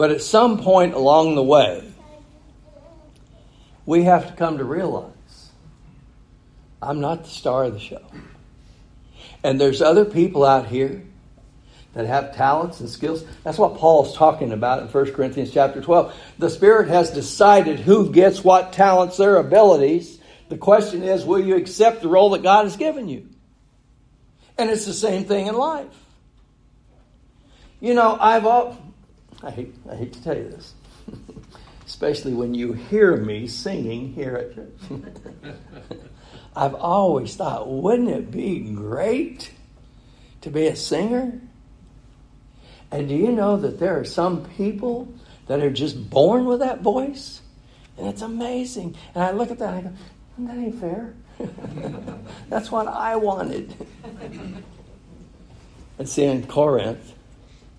But 0.00 0.10
at 0.12 0.22
some 0.22 0.62
point 0.62 0.94
along 0.94 1.34
the 1.34 1.42
way, 1.42 1.86
we 3.84 4.04
have 4.04 4.28
to 4.28 4.32
come 4.32 4.56
to 4.56 4.64
realize 4.64 5.50
I'm 6.80 7.00
not 7.00 7.24
the 7.24 7.28
star 7.28 7.64
of 7.64 7.74
the 7.74 7.80
show. 7.80 8.00
And 9.44 9.60
there's 9.60 9.82
other 9.82 10.06
people 10.06 10.42
out 10.42 10.68
here 10.68 11.02
that 11.94 12.06
have 12.06 12.34
talents 12.34 12.80
and 12.80 12.88
skills. 12.88 13.24
That's 13.42 13.58
what 13.58 13.76
Paul's 13.76 14.16
talking 14.16 14.52
about 14.52 14.82
in 14.82 14.88
1 14.88 15.12
Corinthians 15.12 15.52
chapter 15.52 15.80
12. 15.80 16.14
The 16.38 16.50
Spirit 16.50 16.88
has 16.88 17.10
decided 17.10 17.80
who 17.80 18.12
gets 18.12 18.44
what 18.44 18.72
talents, 18.72 19.16
their 19.16 19.36
abilities. 19.36 20.20
The 20.48 20.56
question 20.56 21.02
is, 21.02 21.24
will 21.24 21.44
you 21.44 21.56
accept 21.56 22.02
the 22.02 22.08
role 22.08 22.30
that 22.30 22.42
God 22.42 22.64
has 22.64 22.76
given 22.76 23.08
you? 23.08 23.28
And 24.56 24.70
it's 24.70 24.86
the 24.86 24.92
same 24.92 25.24
thing 25.24 25.46
in 25.46 25.54
life. 25.54 25.86
You 27.80 27.94
know, 27.94 28.16
I've 28.20 28.46
all, 28.46 28.76
I 29.42 29.50
hate, 29.50 29.74
I 29.90 29.96
hate 29.96 30.12
to 30.12 30.22
tell 30.22 30.36
you 30.36 30.50
this, 30.50 30.74
especially 31.86 32.34
when 32.34 32.54
you 32.54 32.74
hear 32.74 33.16
me 33.16 33.46
singing 33.48 34.12
here 34.12 34.36
at 34.36 34.54
church. 34.54 35.02
I've 36.56 36.74
always 36.74 37.36
thought, 37.36 37.68
wouldn't 37.68 38.10
it 38.10 38.30
be 38.30 38.60
great 38.60 39.52
to 40.42 40.50
be 40.50 40.66
a 40.66 40.76
singer? 40.76 41.40
And 42.92 43.08
do 43.08 43.14
you 43.14 43.30
know 43.32 43.56
that 43.56 43.78
there 43.78 43.98
are 43.98 44.04
some 44.04 44.44
people 44.56 45.12
that 45.46 45.60
are 45.60 45.70
just 45.70 46.10
born 46.10 46.46
with 46.46 46.60
that 46.60 46.80
voice? 46.80 47.40
And 47.96 48.08
it's 48.08 48.22
amazing. 48.22 48.96
And 49.14 49.24
I 49.24 49.30
look 49.30 49.50
at 49.50 49.58
that 49.58 49.74
and 49.74 49.86
I 49.86 49.90
go, 49.90 49.96
that 50.46 50.56
ain't 50.56 50.80
fair. 50.80 51.14
That's 52.48 52.70
what 52.70 52.88
I 52.88 53.16
wanted. 53.16 53.74
and 55.98 56.08
see, 56.08 56.24
in 56.24 56.46
Corinth, 56.46 57.14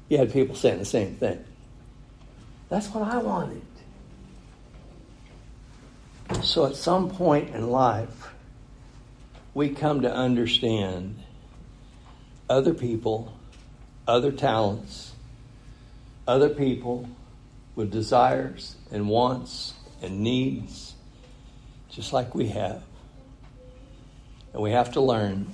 you 0.10 0.18
had 0.18 0.32
people 0.32 0.56
saying 0.56 0.80
the 0.80 0.86
same 0.86 1.16
thing. 1.16 1.44
That's 2.70 2.88
what 2.90 3.04
I 3.04 3.18
wanted. 3.18 3.62
So 6.44 6.66
at 6.66 6.76
some 6.76 7.10
point 7.10 7.54
in 7.54 7.70
life, 7.70 8.30
we 9.54 9.70
come 9.70 10.02
to 10.02 10.14
understand 10.14 11.20
other 12.50 12.74
people, 12.74 13.34
other 14.08 14.32
talents, 14.32 15.14
other 16.28 16.50
people 16.50 17.08
with 17.76 17.92
desires 17.92 18.76
and 18.92 19.08
wants 19.08 19.74
and 20.02 20.20
needs, 20.22 20.94
just 21.90 22.14
like 22.14 22.36
we 22.36 22.48
have. 22.48 22.84
And 24.54 24.62
we 24.62 24.72
have 24.72 24.92
to 24.94 25.02
learn 25.02 25.48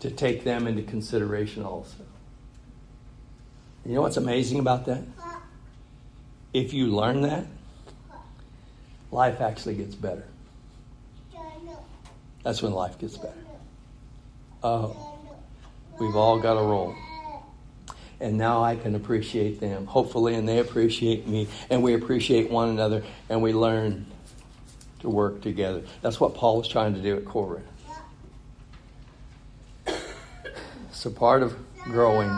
to 0.00 0.10
take 0.10 0.44
them 0.44 0.66
into 0.66 0.82
consideration 0.82 1.64
also. 1.64 2.04
You 3.84 3.94
know 3.94 4.02
what's 4.02 4.16
amazing 4.16 4.58
about 4.58 4.86
that? 4.86 5.02
if 6.56 6.72
you 6.72 6.86
learn 6.86 7.20
that, 7.20 7.44
life 9.10 9.42
actually 9.42 9.74
gets 9.74 9.94
better. 9.94 10.24
That's 12.42 12.62
when 12.62 12.72
life 12.72 12.98
gets 12.98 13.18
better. 13.18 13.34
Oh, 14.62 15.15
we've 15.98 16.16
all 16.16 16.38
got 16.38 16.54
a 16.54 16.62
role. 16.62 16.94
And 18.18 18.38
now 18.38 18.62
I 18.62 18.76
can 18.76 18.94
appreciate 18.94 19.60
them, 19.60 19.86
hopefully, 19.86 20.34
and 20.34 20.48
they 20.48 20.58
appreciate 20.58 21.26
me, 21.26 21.48
and 21.68 21.82
we 21.82 21.94
appreciate 21.94 22.50
one 22.50 22.70
another, 22.70 23.04
and 23.28 23.42
we 23.42 23.52
learn 23.52 24.06
to 25.00 25.10
work 25.10 25.42
together. 25.42 25.82
That's 26.00 26.18
what 26.18 26.34
Paul 26.34 26.58
was 26.58 26.68
trying 26.68 26.94
to 26.94 27.02
do 27.02 27.16
at 27.16 27.24
Corinth. 27.24 27.66
So, 30.92 31.10
part 31.10 31.42
of 31.42 31.54
growing 31.84 32.30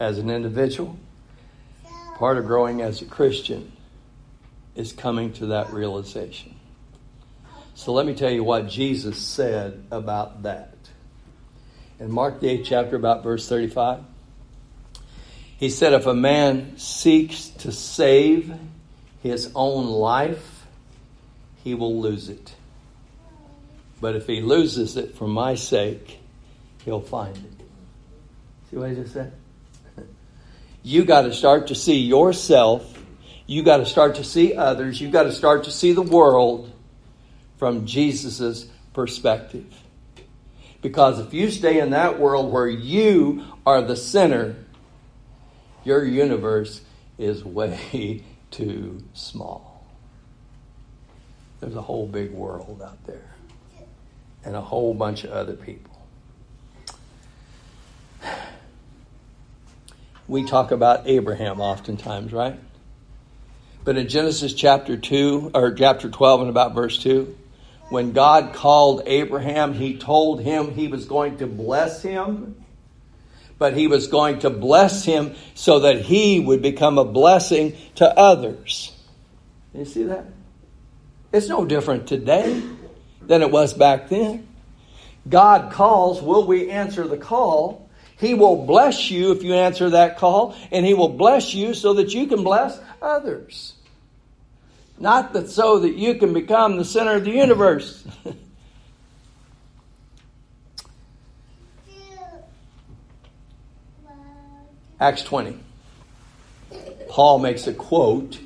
as 0.00 0.18
an 0.18 0.28
individual 0.28 0.98
Part 2.20 2.36
of 2.36 2.44
growing 2.44 2.82
as 2.82 3.00
a 3.00 3.06
Christian 3.06 3.72
is 4.74 4.92
coming 4.92 5.32
to 5.32 5.46
that 5.46 5.72
realization. 5.72 6.54
So 7.72 7.94
let 7.94 8.04
me 8.04 8.14
tell 8.14 8.30
you 8.30 8.44
what 8.44 8.68
Jesus 8.68 9.16
said 9.16 9.86
about 9.90 10.42
that. 10.42 10.69
In 12.00 12.10
Mark 12.10 12.40
the 12.40 12.46
8th 12.58 12.64
chapter, 12.64 12.96
about 12.96 13.22
verse 13.22 13.46
35, 13.46 14.00
he 15.58 15.68
said, 15.68 15.92
If 15.92 16.06
a 16.06 16.14
man 16.14 16.78
seeks 16.78 17.50
to 17.58 17.70
save 17.70 18.54
his 19.22 19.52
own 19.54 19.86
life, 19.86 20.64
he 21.62 21.74
will 21.74 22.00
lose 22.00 22.30
it. 22.30 22.54
But 24.00 24.16
if 24.16 24.26
he 24.26 24.40
loses 24.40 24.96
it 24.96 25.14
for 25.14 25.28
my 25.28 25.56
sake, 25.56 26.18
he'll 26.86 27.02
find 27.02 27.36
it. 27.36 27.64
See 28.70 28.78
what 28.78 28.88
I 28.88 28.94
just 28.94 29.12
said? 29.12 29.34
you 30.82 31.04
got 31.04 31.22
to 31.22 31.34
start 31.34 31.66
to 31.66 31.74
see 31.74 31.98
yourself. 31.98 32.98
You 33.46 33.62
got 33.62 33.78
to 33.78 33.86
start 33.86 34.14
to 34.14 34.24
see 34.24 34.54
others. 34.54 34.98
You 35.02 35.10
got 35.10 35.24
to 35.24 35.32
start 35.32 35.64
to 35.64 35.70
see 35.70 35.92
the 35.92 36.00
world 36.00 36.72
from 37.58 37.84
Jesus' 37.84 38.66
perspective. 38.94 39.66
Because 40.82 41.18
if 41.18 41.34
you 41.34 41.50
stay 41.50 41.78
in 41.78 41.90
that 41.90 42.18
world 42.18 42.52
where 42.52 42.68
you 42.68 43.44
are 43.66 43.82
the 43.82 43.96
center, 43.96 44.56
your 45.84 46.04
universe 46.04 46.80
is 47.18 47.44
way 47.44 48.24
too 48.50 49.02
small. 49.12 49.84
There's 51.60 51.76
a 51.76 51.82
whole 51.82 52.06
big 52.06 52.32
world 52.32 52.80
out 52.82 53.04
there 53.06 53.34
and 54.44 54.56
a 54.56 54.60
whole 54.60 54.94
bunch 54.94 55.24
of 55.24 55.30
other 55.30 55.52
people. 55.54 56.06
we 60.28 60.44
talk 60.44 60.70
about 60.70 61.06
Abraham 61.06 61.60
oftentimes, 61.60 62.32
right? 62.32 62.58
But 63.84 63.96
in 63.96 64.08
Genesis 64.08 64.54
chapter 64.54 64.96
2, 64.96 65.52
or 65.54 65.72
chapter 65.72 66.08
12 66.08 66.40
and 66.42 66.50
about 66.50 66.74
verse 66.74 66.98
2, 67.02 67.36
when 67.90 68.12
God 68.12 68.54
called 68.54 69.02
Abraham, 69.06 69.74
he 69.74 69.98
told 69.98 70.40
him 70.40 70.72
he 70.72 70.88
was 70.88 71.04
going 71.04 71.38
to 71.38 71.46
bless 71.46 72.02
him. 72.02 72.56
but 73.58 73.76
he 73.76 73.86
was 73.86 74.06
going 74.06 74.38
to 74.38 74.48
bless 74.48 75.04
him 75.04 75.34
so 75.54 75.80
that 75.80 76.00
he 76.00 76.40
would 76.40 76.62
become 76.62 76.96
a 76.96 77.04
blessing 77.04 77.76
to 77.96 78.18
others. 78.18 78.90
You 79.74 79.84
see 79.84 80.04
that? 80.04 80.24
It's 81.30 81.48
no 81.48 81.66
different 81.66 82.06
today 82.06 82.62
than 83.20 83.42
it 83.42 83.50
was 83.50 83.74
back 83.74 84.08
then. 84.08 84.48
God 85.28 85.72
calls, 85.72 86.22
will 86.22 86.46
we 86.46 86.70
answer 86.70 87.06
the 87.06 87.18
call? 87.18 87.90
He 88.16 88.32
will 88.32 88.64
bless 88.64 89.10
you 89.10 89.32
if 89.32 89.42
you 89.42 89.52
answer 89.52 89.90
that 89.90 90.16
call, 90.16 90.56
and 90.72 90.86
He 90.86 90.94
will 90.94 91.10
bless 91.10 91.54
you 91.54 91.74
so 91.74 91.94
that 91.94 92.14
you 92.14 92.26
can 92.26 92.42
bless 92.42 92.80
others. 93.02 93.74
Not 95.00 95.32
that 95.32 95.48
so 95.48 95.78
that 95.80 95.94
you 95.94 96.14
can 96.16 96.34
become 96.34 96.76
the 96.76 96.84
center 96.84 97.14
of 97.14 97.24
the 97.24 97.30
universe. 97.30 98.06
Acts 105.00 105.22
20. 105.22 105.58
Paul 107.08 107.38
makes 107.38 107.66
a 107.66 107.72
quote 107.72 108.38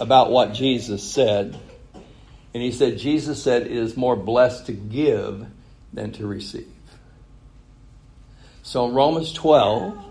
about 0.00 0.32
what 0.32 0.52
Jesus 0.52 1.02
said. 1.02 1.56
And 2.52 2.62
he 2.62 2.72
said, 2.72 2.98
Jesus 2.98 3.40
said, 3.40 3.62
It 3.62 3.72
is 3.72 3.96
more 3.96 4.16
blessed 4.16 4.66
to 4.66 4.72
give 4.72 5.46
than 5.92 6.10
to 6.12 6.26
receive. 6.26 6.66
So 8.64 8.86
in 8.86 8.94
Romans 8.94 9.32
12, 9.32 10.04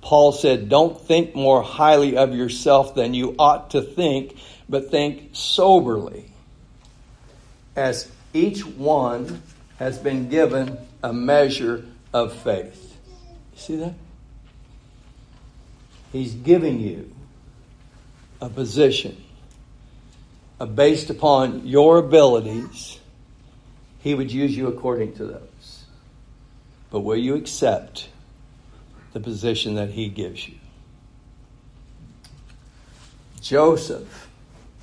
Paul 0.00 0.32
said, 0.32 0.68
Don't 0.68 1.00
think 1.00 1.34
more 1.34 1.62
highly 1.62 2.16
of 2.16 2.32
yourself 2.34 2.94
than 2.94 3.14
you 3.14 3.34
ought 3.38 3.70
to 3.70 3.82
think, 3.82 4.36
but 4.68 4.90
think 4.90 5.30
soberly, 5.32 6.26
as 7.76 8.10
each 8.32 8.64
one 8.64 9.42
has 9.78 9.98
been 9.98 10.28
given 10.28 10.78
a 11.02 11.12
measure 11.12 11.84
of 12.12 12.32
faith. 12.32 12.96
You 13.54 13.58
see 13.58 13.76
that? 13.76 13.94
He's 16.12 16.32
giving 16.32 16.80
you 16.80 17.12
a 18.40 18.48
position 18.48 19.22
uh, 20.60 20.66
based 20.66 21.10
upon 21.10 21.66
your 21.66 21.98
abilities. 21.98 23.00
He 24.00 24.14
would 24.14 24.30
use 24.30 24.56
you 24.56 24.68
according 24.68 25.14
to 25.16 25.26
those. 25.26 25.84
But 26.90 27.00
will 27.00 27.16
you 27.16 27.34
accept 27.34 28.08
the 29.12 29.20
position 29.20 29.74
that 29.74 29.90
He 29.90 30.08
gives 30.08 30.46
you? 30.48 30.54
Joseph, 33.40 34.23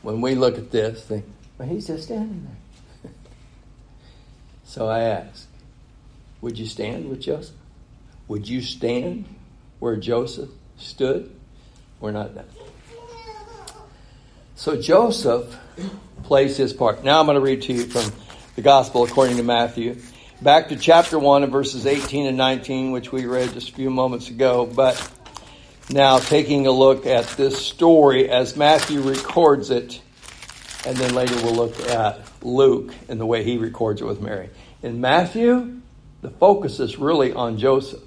when 0.01 0.21
we 0.21 0.35
look 0.35 0.57
at 0.57 0.71
this, 0.71 1.03
think, 1.03 1.25
well, 1.57 1.67
he's 1.67 1.87
just 1.87 2.03
standing 2.03 2.47
there. 3.03 3.11
so 4.63 4.87
I 4.87 5.01
ask, 5.01 5.47
would 6.41 6.57
you 6.57 6.65
stand 6.65 7.09
with 7.09 7.21
Joseph? 7.21 7.55
Would 8.27 8.47
you 8.47 8.61
stand 8.61 9.25
where 9.79 9.95
Joseph 9.95 10.49
stood? 10.77 11.31
We're 11.99 12.11
not 12.11 12.33
done. 12.33 12.45
So 14.55 14.79
Joseph 14.79 15.57
plays 16.23 16.57
his 16.57 16.73
part. 16.73 17.03
Now 17.03 17.19
I'm 17.19 17.25
going 17.25 17.35
to 17.35 17.41
read 17.41 17.63
to 17.63 17.73
you 17.73 17.85
from 17.85 18.11
the 18.55 18.61
Gospel 18.61 19.03
according 19.03 19.37
to 19.37 19.43
Matthew. 19.43 19.97
Back 20.41 20.69
to 20.69 20.75
chapter 20.75 21.19
1 21.19 21.43
and 21.43 21.51
verses 21.51 21.85
18 21.85 22.25
and 22.25 22.37
19, 22.37 22.91
which 22.91 23.11
we 23.11 23.25
read 23.25 23.53
just 23.53 23.69
a 23.69 23.73
few 23.73 23.89
moments 23.89 24.29
ago. 24.29 24.65
But 24.65 24.95
now 25.91 26.19
taking 26.19 26.67
a 26.67 26.71
look 26.71 27.05
at 27.05 27.27
this 27.29 27.65
story 27.65 28.29
as 28.29 28.55
Matthew 28.55 29.01
records 29.01 29.69
it, 29.69 30.01
and 30.85 30.95
then 30.95 31.13
later 31.13 31.35
we'll 31.43 31.55
look 31.55 31.79
at 31.89 32.21
Luke 32.41 32.93
and 33.09 33.19
the 33.19 33.25
way 33.25 33.43
he 33.43 33.57
records 33.57 34.01
it 34.01 34.05
with 34.05 34.21
Mary. 34.21 34.49
In 34.81 35.01
Matthew, 35.01 35.81
the 36.21 36.29
focus 36.29 36.79
is 36.79 36.97
really 36.97 37.33
on 37.33 37.57
Joseph. 37.57 38.03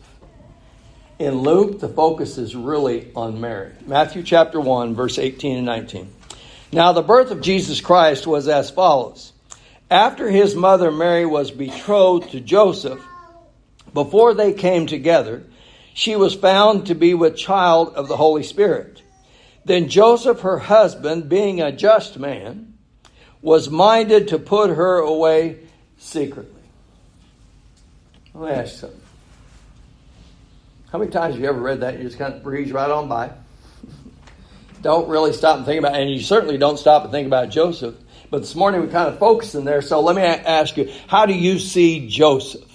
In 1.19 1.39
Luke, 1.39 1.79
the 1.79 1.89
focus 1.89 2.39
is 2.39 2.57
really 2.57 3.13
on 3.15 3.41
Mary. 3.41 3.73
Matthew 3.87 4.23
chapter 4.23 4.61
1, 4.61 4.95
verse 4.95 5.19
18 5.19 5.59
and 5.59 5.67
19. 5.67 6.13
Now, 6.73 6.93
the 6.93 7.03
birth 7.03 7.31
of 7.31 7.41
Jesus 7.41 7.81
Christ 7.81 8.27
was 8.27 8.49
as 8.49 8.71
follows. 8.71 9.33
After 9.91 10.29
his 10.29 10.57
mother 10.57 10.91
Mary 10.91 11.27
was 11.27 11.51
betrothed 11.51 12.31
to 12.31 12.41
Joseph, 12.41 13.01
before 13.93 14.35
they 14.35 14.53
came 14.53 14.87
together, 14.87 15.45
she 15.95 16.15
was 16.17 16.35
found 16.35 16.89
to 16.89 16.95
be 16.95 17.15
with 17.15 17.37
child 17.37 17.95
of 17.95 18.09
the 18.09 18.17
Holy 18.17 18.43
Spirit. 18.43 19.01
Then 19.65 19.89
Joseph, 19.89 20.41
her 20.41 20.59
husband, 20.59 21.31
being 21.31 21.63
a 21.63 21.73
just 21.73 22.19
man, 22.19 22.75
was 23.41 23.71
minded 23.71 24.29
to 24.29 24.39
put 24.39 24.69
her 24.69 24.99
away 24.99 25.61
secretly. 25.97 26.51
Let 28.35 28.45
me 28.45 28.51
ask 28.51 28.73
you 28.73 28.79
something. 28.81 29.01
How 30.93 30.99
many 30.99 31.11
times 31.11 31.35
have 31.35 31.43
you 31.43 31.49
ever 31.49 31.61
read 31.61 31.81
that 31.81 31.97
you 31.97 32.05
just 32.05 32.19
kind 32.19 32.35
of 32.35 32.43
breeze 32.43 32.71
right 32.71 32.91
on 32.91 33.09
by? 33.09 33.31
don't 34.85 35.09
really 35.09 35.33
stop 35.33 35.57
and 35.57 35.65
think 35.65 35.79
about, 35.79 35.95
and 35.95 36.11
you 36.11 36.21
certainly 36.21 36.59
don't 36.59 36.79
stop 36.79 37.05
and 37.05 37.11
think 37.11 37.27
about 37.27 37.49
Joseph. 37.49 37.95
But 38.31 38.41
this 38.41 38.55
morning 38.55 38.83
we 38.83 38.89
kind 38.89 39.09
of 39.09 39.19
focus 39.19 39.55
in 39.55 39.65
there. 39.65 39.81
So 39.81 40.01
let 40.01 40.15
me 40.15 40.23
ask 40.23 40.77
you, 40.77 40.93
how 41.09 41.25
do 41.25 41.33
you 41.33 41.59
see 41.59 42.07
Joseph? 42.07 42.74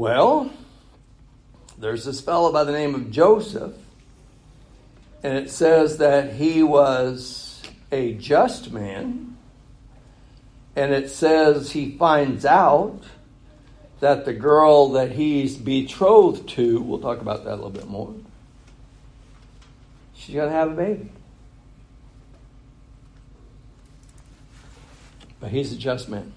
Well, 0.00 0.50
there's 1.76 2.06
this 2.06 2.22
fellow 2.22 2.50
by 2.50 2.64
the 2.64 2.72
name 2.72 2.94
of 2.94 3.10
Joseph, 3.10 3.74
and 5.22 5.36
it 5.36 5.50
says 5.50 5.98
that 5.98 6.32
he 6.32 6.62
was 6.62 7.60
a 7.92 8.14
just 8.14 8.72
man, 8.72 9.36
and 10.74 10.94
it 10.94 11.10
says 11.10 11.72
he 11.72 11.98
finds 11.98 12.46
out 12.46 13.02
that 14.00 14.24
the 14.24 14.32
girl 14.32 14.92
that 14.92 15.12
he's 15.12 15.58
betrothed 15.58 16.48
to, 16.48 16.80
we'll 16.80 17.00
talk 17.00 17.20
about 17.20 17.44
that 17.44 17.52
a 17.52 17.56
little 17.56 17.68
bit 17.68 17.86
more, 17.86 18.14
she's 20.14 20.34
going 20.34 20.48
to 20.48 20.56
have 20.56 20.70
a 20.70 20.74
baby. 20.74 21.10
But 25.40 25.50
he's 25.50 25.74
a 25.74 25.76
just 25.76 26.08
man. 26.08 26.32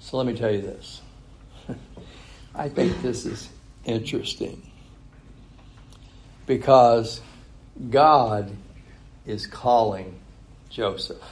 So 0.00 0.16
let 0.16 0.26
me 0.26 0.32
tell 0.32 0.50
you 0.50 0.62
this. 0.62 1.02
I 2.54 2.68
think 2.68 3.00
this 3.02 3.24
is 3.24 3.48
interesting 3.84 4.62
because 6.46 7.20
God 7.90 8.50
is 9.26 9.46
calling 9.46 10.18
Joseph. 10.68 11.22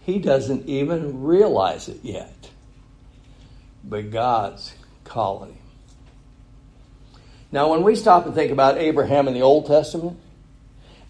He 0.00 0.18
doesn't 0.18 0.66
even 0.66 1.22
realize 1.22 1.88
it 1.88 2.00
yet, 2.02 2.50
but 3.84 4.10
God's 4.10 4.72
calling 5.04 5.52
him. 5.52 5.58
Now, 7.52 7.70
when 7.70 7.82
we 7.82 7.94
stop 7.94 8.26
and 8.26 8.34
think 8.34 8.52
about 8.52 8.78
Abraham 8.78 9.28
in 9.28 9.34
the 9.34 9.42
Old 9.42 9.66
Testament, 9.66 10.18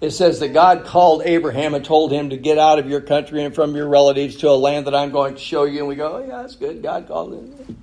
it 0.01 0.11
says 0.11 0.39
that 0.41 0.49
God 0.49 0.85
called 0.85 1.23
Abraham 1.25 1.75
and 1.75 1.85
told 1.85 2.13
him 2.13 2.31
to 2.31 2.37
get 2.37 2.59
out 2.59 2.79
of 2.79 2.89
your 2.89 3.01
country 3.01 3.43
and 3.45 3.55
from 3.55 3.75
your 3.75 3.89
relatives 3.89 4.37
to 4.37 4.49
a 4.49 4.53
land 4.53 4.87
that 4.87 4.95
I'm 4.95 5.11
going 5.11 5.35
to 5.35 5.41
show 5.41 5.65
you. 5.65 5.81
And 5.81 5.89
we 5.89 5.97
go, 5.97 6.17
oh, 6.17 6.21
yeah, 6.21 6.43
that's 6.43 6.55
good. 6.55 6.83
God 6.83 7.09
called 7.09 7.35
him. 7.35 7.78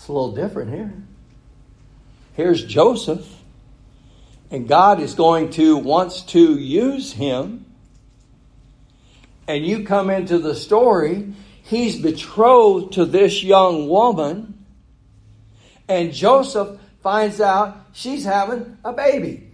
It's 0.00 0.08
a 0.08 0.12
little 0.12 0.32
different 0.32 0.72
here. 0.72 0.94
Here's 2.32 2.64
Joseph, 2.64 3.28
and 4.50 4.66
God 4.66 4.98
is 4.98 5.12
going 5.12 5.50
to, 5.50 5.76
wants 5.76 6.22
to 6.22 6.56
use 6.56 7.12
him. 7.12 7.66
And 9.46 9.66
you 9.66 9.84
come 9.84 10.08
into 10.08 10.38
the 10.38 10.54
story, 10.54 11.34
he's 11.62 12.00
betrothed 12.00 12.94
to 12.94 13.04
this 13.04 13.42
young 13.42 13.90
woman 13.90 14.56
and 15.86 16.14
Joseph 16.14 16.78
finds 17.02 17.38
out 17.38 17.76
she's 17.92 18.24
having 18.24 18.78
a 18.82 18.94
baby. 18.94 19.48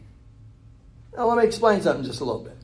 Now, 1.17 1.27
let 1.27 1.39
me 1.39 1.45
explain 1.45 1.81
something 1.81 2.05
just 2.05 2.21
a 2.21 2.25
little 2.25 2.45
bit. 2.45 2.57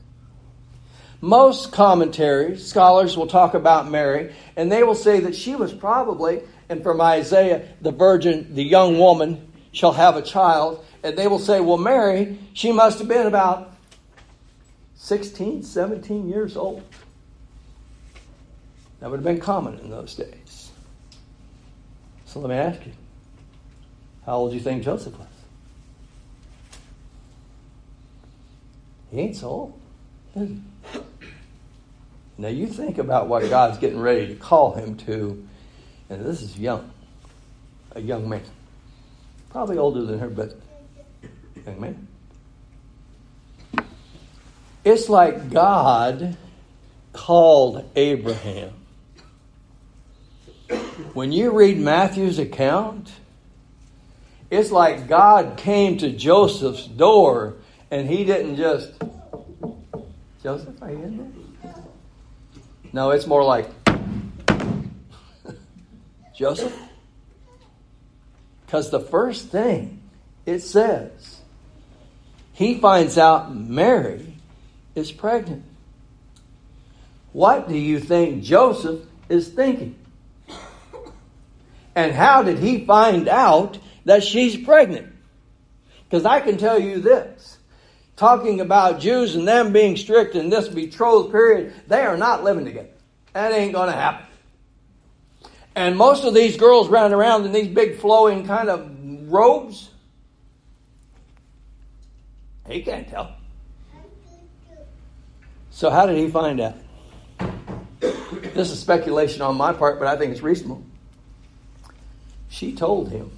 Most 1.19 1.71
commentaries, 1.71 2.65
scholars 2.65 3.17
will 3.17 3.27
talk 3.27 3.55
about 3.55 3.89
Mary, 3.89 4.33
and 4.55 4.71
they 4.71 4.83
will 4.83 4.95
say 4.95 5.21
that 5.21 5.35
she 5.35 5.55
was 5.55 5.73
probably, 5.73 6.43
and 6.69 6.83
from 6.83 7.01
Isaiah, 7.01 7.67
the 7.81 7.91
virgin, 7.91 8.53
the 8.55 8.63
young 8.63 8.97
woman 8.97 9.51
shall 9.71 9.93
have 9.93 10.15
a 10.15 10.21
child. 10.21 10.85
And 11.03 11.17
they 11.17 11.27
will 11.27 11.39
say, 11.39 11.59
well, 11.59 11.77
Mary, 11.77 12.39
she 12.53 12.71
must 12.71 12.99
have 12.99 13.07
been 13.07 13.27
about 13.27 13.75
16, 14.95 15.63
17 15.63 16.29
years 16.29 16.55
old. 16.55 16.83
That 18.99 19.11
would 19.11 19.17
have 19.17 19.25
been 19.25 19.41
common 19.41 19.79
in 19.79 19.89
those 19.89 20.15
days. 20.15 20.71
So 22.25 22.39
let 22.39 22.49
me 22.49 22.55
ask 22.55 22.85
you 22.85 22.93
how 24.25 24.37
old 24.37 24.51
do 24.51 24.57
you 24.57 24.63
think 24.63 24.83
Joseph 24.83 25.17
was? 25.19 25.27
He 29.11 29.19
ain't 29.19 29.35
so 29.35 29.47
old. 29.47 29.79
Now 32.37 32.47
you 32.47 32.65
think 32.65 32.97
about 32.97 33.27
what 33.27 33.47
God's 33.49 33.77
getting 33.77 33.99
ready 33.99 34.27
to 34.27 34.35
call 34.35 34.73
him 34.73 34.95
to, 34.99 35.45
and 36.09 36.25
this 36.25 36.41
is 36.41 36.57
young, 36.57 36.91
a 37.95 38.01
young 38.01 38.27
man. 38.27 38.43
Probably 39.49 39.77
older 39.77 40.03
than 40.03 40.19
her, 40.19 40.29
but 40.29 40.59
young 41.65 41.79
man. 41.79 42.07
It's 44.83 45.09
like 45.09 45.49
God 45.51 46.37
called 47.13 47.89
Abraham 47.95 48.73
when 51.13 51.31
you 51.31 51.51
read 51.51 51.77
Matthew's 51.77 52.39
account, 52.39 53.11
it's 54.49 54.71
like 54.71 55.07
God 55.07 55.57
came 55.57 55.97
to 55.99 56.11
Joseph's 56.11 56.85
door 56.85 57.55
and 57.91 58.07
he 58.07 58.23
didn't 58.23 58.55
just, 58.55 58.91
Joseph, 60.41 60.81
are 60.81 60.91
you 60.91 60.97
in 60.97 61.17
there? 61.63 61.73
No, 62.91 63.11
it's 63.11 63.25
more 63.25 63.43
like, 63.43 63.69
Joseph? 66.35 66.77
Because 68.65 68.89
the 68.89 68.99
first 68.99 69.49
thing 69.49 70.01
it 70.45 70.59
says, 70.59 71.39
he 72.53 72.79
finds 72.79 73.17
out 73.17 73.55
Mary 73.55 74.35
is 74.95 75.11
pregnant. 75.11 75.63
What 77.31 77.67
do 77.67 77.77
you 77.77 77.99
think 77.99 78.43
Joseph 78.43 79.01
is 79.29 79.47
thinking? 79.47 79.95
And 81.95 82.11
how 82.11 82.43
did 82.43 82.59
he 82.59 82.85
find 82.85 83.27
out 83.27 83.77
that 84.05 84.23
she's 84.23 84.57
pregnant? 84.57 85.13
Because 86.05 86.25
I 86.25 86.39
can 86.41 86.57
tell 86.57 86.79
you 86.79 86.99
this 86.99 87.57
talking 88.15 88.61
about 88.61 88.99
Jews 88.99 89.35
and 89.35 89.47
them 89.47 89.73
being 89.73 89.97
strict 89.97 90.35
in 90.35 90.49
this 90.49 90.67
betrothed 90.67 91.31
period, 91.31 91.73
they 91.87 92.01
are 92.01 92.17
not 92.17 92.43
living 92.43 92.65
together. 92.65 92.89
That 93.33 93.51
ain't 93.51 93.73
going 93.73 93.91
to 93.91 93.95
happen. 93.95 94.27
And 95.75 95.97
most 95.97 96.23
of 96.23 96.33
these 96.33 96.55
girls 96.55 96.87
running 96.87 97.13
around 97.13 97.45
in 97.45 97.51
these 97.51 97.67
big 97.67 97.97
flowing 97.97 98.45
kind 98.45 98.69
of 98.69 98.91
robes, 99.31 99.89
he 102.67 102.81
can't 102.83 103.07
tell. 103.07 103.35
So, 105.71 105.89
how 105.89 106.05
did 106.05 106.17
he 106.17 106.29
find 106.29 106.59
out? 106.59 106.75
This 108.53 108.69
is 108.69 108.79
speculation 108.79 109.41
on 109.41 109.55
my 109.55 109.73
part, 109.73 109.97
but 109.97 110.07
I 110.07 110.15
think 110.15 110.31
it's 110.31 110.41
reasonable. 110.41 110.83
She 112.49 112.75
told 112.75 113.09
him, 113.09 113.31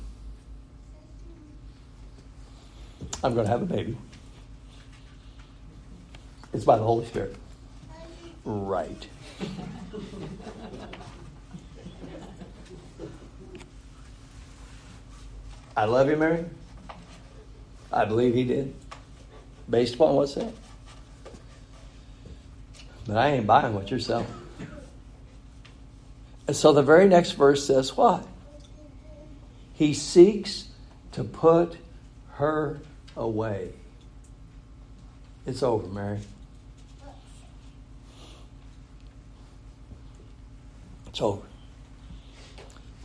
I'm 3.23 3.33
going 3.33 3.45
to 3.45 3.51
have 3.51 3.61
a 3.61 3.65
baby. 3.65 3.97
It's 6.53 6.65
by 6.65 6.77
the 6.77 6.83
Holy 6.83 7.05
Spirit. 7.05 7.35
Right. 8.43 9.07
I 15.75 15.85
love 15.85 16.09
you, 16.09 16.15
Mary. 16.15 16.45
I 17.91 18.05
believe 18.05 18.33
he 18.33 18.45
did, 18.45 18.73
based 19.69 19.95
upon 19.95 20.15
what's 20.15 20.33
said. 20.33 20.53
But 23.05 23.17
I 23.17 23.31
ain't 23.31 23.45
buying 23.45 23.73
what 23.73 23.91
you're 23.91 23.99
selling. 23.99 24.27
And 26.47 26.55
so 26.55 26.73
the 26.73 26.81
very 26.81 27.07
next 27.07 27.31
verse 27.31 27.65
says 27.65 27.95
what? 27.97 28.25
He 29.73 29.93
seeks 29.93 30.67
to 31.13 31.23
put 31.23 31.77
her 32.33 32.79
away. 33.17 33.73
It's 35.45 35.61
over, 35.61 35.87
Mary. 35.87 36.19
It's 41.07 41.21
over. 41.21 41.43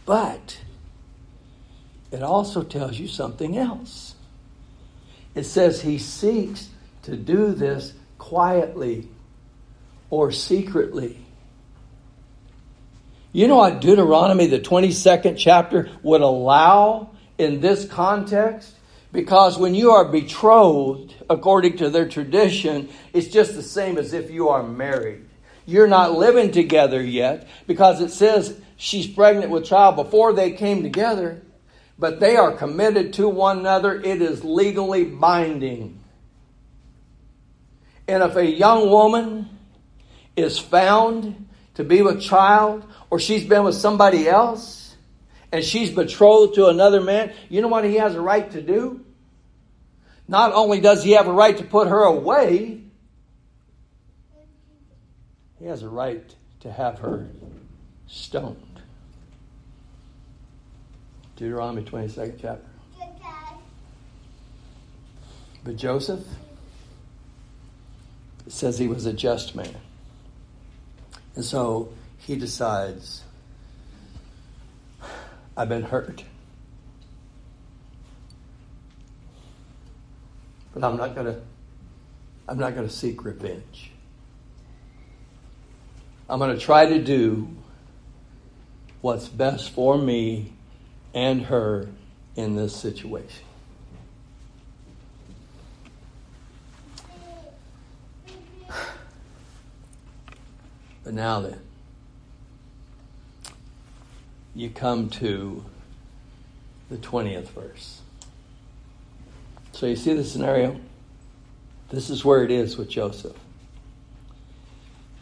But 0.06 0.59
it 2.12 2.22
also 2.22 2.62
tells 2.62 2.98
you 2.98 3.08
something 3.08 3.56
else. 3.56 4.14
It 5.34 5.44
says 5.44 5.80
he 5.80 5.98
seeks 5.98 6.68
to 7.02 7.16
do 7.16 7.52
this 7.52 7.92
quietly 8.18 9.08
or 10.10 10.32
secretly. 10.32 11.24
You 13.32 13.46
know 13.46 13.56
what 13.56 13.80
Deuteronomy, 13.80 14.48
the 14.48 14.58
22nd 14.58 15.36
chapter, 15.38 15.88
would 16.02 16.20
allow 16.20 17.10
in 17.38 17.60
this 17.60 17.84
context? 17.84 18.74
Because 19.12 19.56
when 19.56 19.74
you 19.74 19.92
are 19.92 20.04
betrothed, 20.04 21.14
according 21.28 21.76
to 21.78 21.90
their 21.90 22.08
tradition, 22.08 22.88
it's 23.12 23.28
just 23.28 23.54
the 23.54 23.62
same 23.62 23.98
as 23.98 24.12
if 24.12 24.30
you 24.30 24.48
are 24.48 24.62
married. 24.62 25.26
You're 25.66 25.88
not 25.88 26.12
living 26.14 26.50
together 26.50 27.00
yet 27.00 27.46
because 27.68 28.00
it 28.00 28.10
says 28.10 28.60
she's 28.76 29.06
pregnant 29.06 29.50
with 29.50 29.64
child 29.64 29.96
before 29.96 30.32
they 30.32 30.52
came 30.52 30.82
together, 30.82 31.42
but 32.00 32.18
they 32.18 32.36
are 32.36 32.52
committed 32.52 33.12
to 33.12 33.28
one 33.28 33.58
another. 33.58 34.00
It 34.00 34.22
is 34.22 34.42
legally 34.42 35.04
binding. 35.04 36.00
And 38.08 38.22
if 38.22 38.34
a 38.36 38.44
young 38.44 38.88
woman 38.88 39.50
is 40.34 40.58
found 40.58 41.48
to 41.74 41.84
be 41.84 42.00
with 42.00 42.22
child 42.22 42.84
or 43.10 43.20
she's 43.20 43.44
been 43.44 43.64
with 43.64 43.74
somebody 43.74 44.26
else 44.26 44.96
and 45.52 45.62
she's 45.62 45.90
betrothed 45.90 46.54
to 46.54 46.68
another 46.68 47.02
man, 47.02 47.34
you 47.50 47.60
know 47.60 47.68
what 47.68 47.84
he 47.84 47.96
has 47.96 48.14
a 48.14 48.20
right 48.20 48.50
to 48.50 48.62
do? 48.62 49.04
Not 50.26 50.52
only 50.52 50.80
does 50.80 51.04
he 51.04 51.12
have 51.12 51.28
a 51.28 51.32
right 51.32 51.56
to 51.58 51.64
put 51.64 51.86
her 51.88 52.00
away, 52.00 52.80
he 55.58 55.66
has 55.66 55.82
a 55.82 55.88
right 55.88 56.34
to 56.60 56.72
have 56.72 57.00
her 57.00 57.28
stoned. 58.06 58.69
Deuteronomy 61.40 61.82
22nd 61.82 62.38
chapter. 62.38 62.66
But 65.64 65.76
Joseph, 65.76 66.20
says 68.46 68.78
he 68.78 68.86
was 68.86 69.06
a 69.06 69.14
just 69.14 69.54
man. 69.54 69.74
And 71.36 71.42
so 71.42 71.94
he 72.18 72.36
decides, 72.36 73.24
I've 75.56 75.70
been 75.70 75.84
hurt. 75.84 76.24
But 80.74 80.84
I'm 80.84 80.98
not 80.98 81.14
gonna 81.14 81.40
I'm 82.48 82.58
not 82.58 82.74
gonna 82.74 82.90
seek 82.90 83.24
revenge. 83.24 83.92
I'm 86.28 86.38
gonna 86.38 86.58
try 86.58 86.84
to 86.84 87.02
do 87.02 87.48
what's 89.00 89.26
best 89.26 89.70
for 89.70 89.96
me 89.96 90.52
and 91.14 91.42
her 91.42 91.88
in 92.36 92.56
this 92.56 92.74
situation. 92.74 93.44
But 101.02 101.14
now 101.14 101.40
then, 101.40 101.58
you 104.54 104.68
come 104.70 105.08
to 105.10 105.64
the 106.90 106.96
20th 106.96 107.48
verse. 107.48 108.00
So 109.72 109.86
you 109.86 109.96
see 109.96 110.12
the 110.12 110.24
scenario? 110.24 110.78
This 111.88 112.10
is 112.10 112.24
where 112.24 112.44
it 112.44 112.50
is 112.50 112.76
with 112.76 112.90
Joseph. 112.90 113.36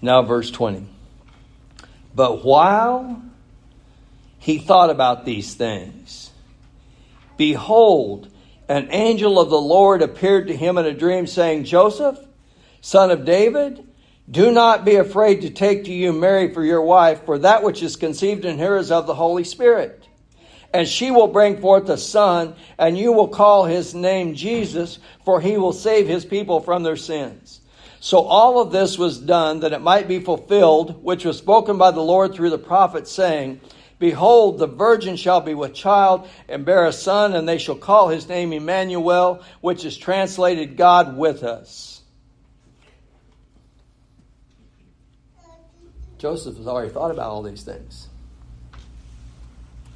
Now, 0.02 0.22
verse 0.22 0.50
20. 0.50 0.86
But 2.14 2.44
while 2.44 3.22
he 4.38 4.58
thought 4.58 4.90
about 4.90 5.24
these 5.24 5.54
things, 5.54 6.30
behold, 7.36 8.30
an 8.68 8.88
angel 8.90 9.40
of 9.40 9.50
the 9.50 9.60
Lord 9.60 10.02
appeared 10.02 10.48
to 10.48 10.56
him 10.56 10.78
in 10.78 10.86
a 10.86 10.92
dream, 10.92 11.26
saying, 11.26 11.64
Joseph, 11.64 12.18
son 12.80 13.10
of 13.10 13.24
David, 13.24 13.84
do 14.30 14.52
not 14.52 14.84
be 14.84 14.96
afraid 14.96 15.40
to 15.40 15.50
take 15.50 15.84
to 15.84 15.92
you 15.92 16.12
Mary 16.12 16.52
for 16.52 16.62
your 16.62 16.82
wife, 16.82 17.24
for 17.24 17.38
that 17.38 17.62
which 17.62 17.82
is 17.82 17.96
conceived 17.96 18.44
in 18.44 18.58
her 18.58 18.76
is 18.76 18.90
of 18.90 19.06
the 19.06 19.14
Holy 19.14 19.44
Spirit. 19.44 20.06
And 20.74 20.86
she 20.86 21.10
will 21.10 21.28
bring 21.28 21.62
forth 21.62 21.88
a 21.88 21.96
son, 21.96 22.54
and 22.78 22.98
you 22.98 23.12
will 23.12 23.28
call 23.28 23.64
his 23.64 23.94
name 23.94 24.34
Jesus, 24.34 24.98
for 25.24 25.40
he 25.40 25.56
will 25.56 25.72
save 25.72 26.06
his 26.06 26.26
people 26.26 26.60
from 26.60 26.82
their 26.82 26.96
sins. 26.96 27.62
So 28.00 28.18
all 28.18 28.60
of 28.60 28.70
this 28.70 28.98
was 28.98 29.18
done 29.18 29.60
that 29.60 29.72
it 29.72 29.80
might 29.80 30.06
be 30.06 30.20
fulfilled, 30.20 31.02
which 31.02 31.24
was 31.24 31.38
spoken 31.38 31.78
by 31.78 31.90
the 31.90 32.02
Lord 32.02 32.34
through 32.34 32.50
the 32.50 32.58
prophet, 32.58 33.08
saying, 33.08 33.62
Behold, 33.98 34.58
the 34.58 34.66
virgin 34.66 35.16
shall 35.16 35.40
be 35.40 35.54
with 35.54 35.74
child 35.74 36.28
and 36.48 36.64
bear 36.64 36.86
a 36.86 36.92
son, 36.92 37.34
and 37.34 37.48
they 37.48 37.58
shall 37.58 37.74
call 37.74 38.08
his 38.08 38.28
name 38.28 38.52
Emmanuel, 38.52 39.42
which 39.60 39.84
is 39.84 39.96
translated 39.96 40.76
God 40.76 41.16
with 41.16 41.42
us. 41.42 42.00
Joseph 46.18 46.56
has 46.56 46.66
already 46.66 46.90
thought 46.90 47.10
about 47.10 47.30
all 47.30 47.42
these 47.42 47.62
things. 47.62 48.08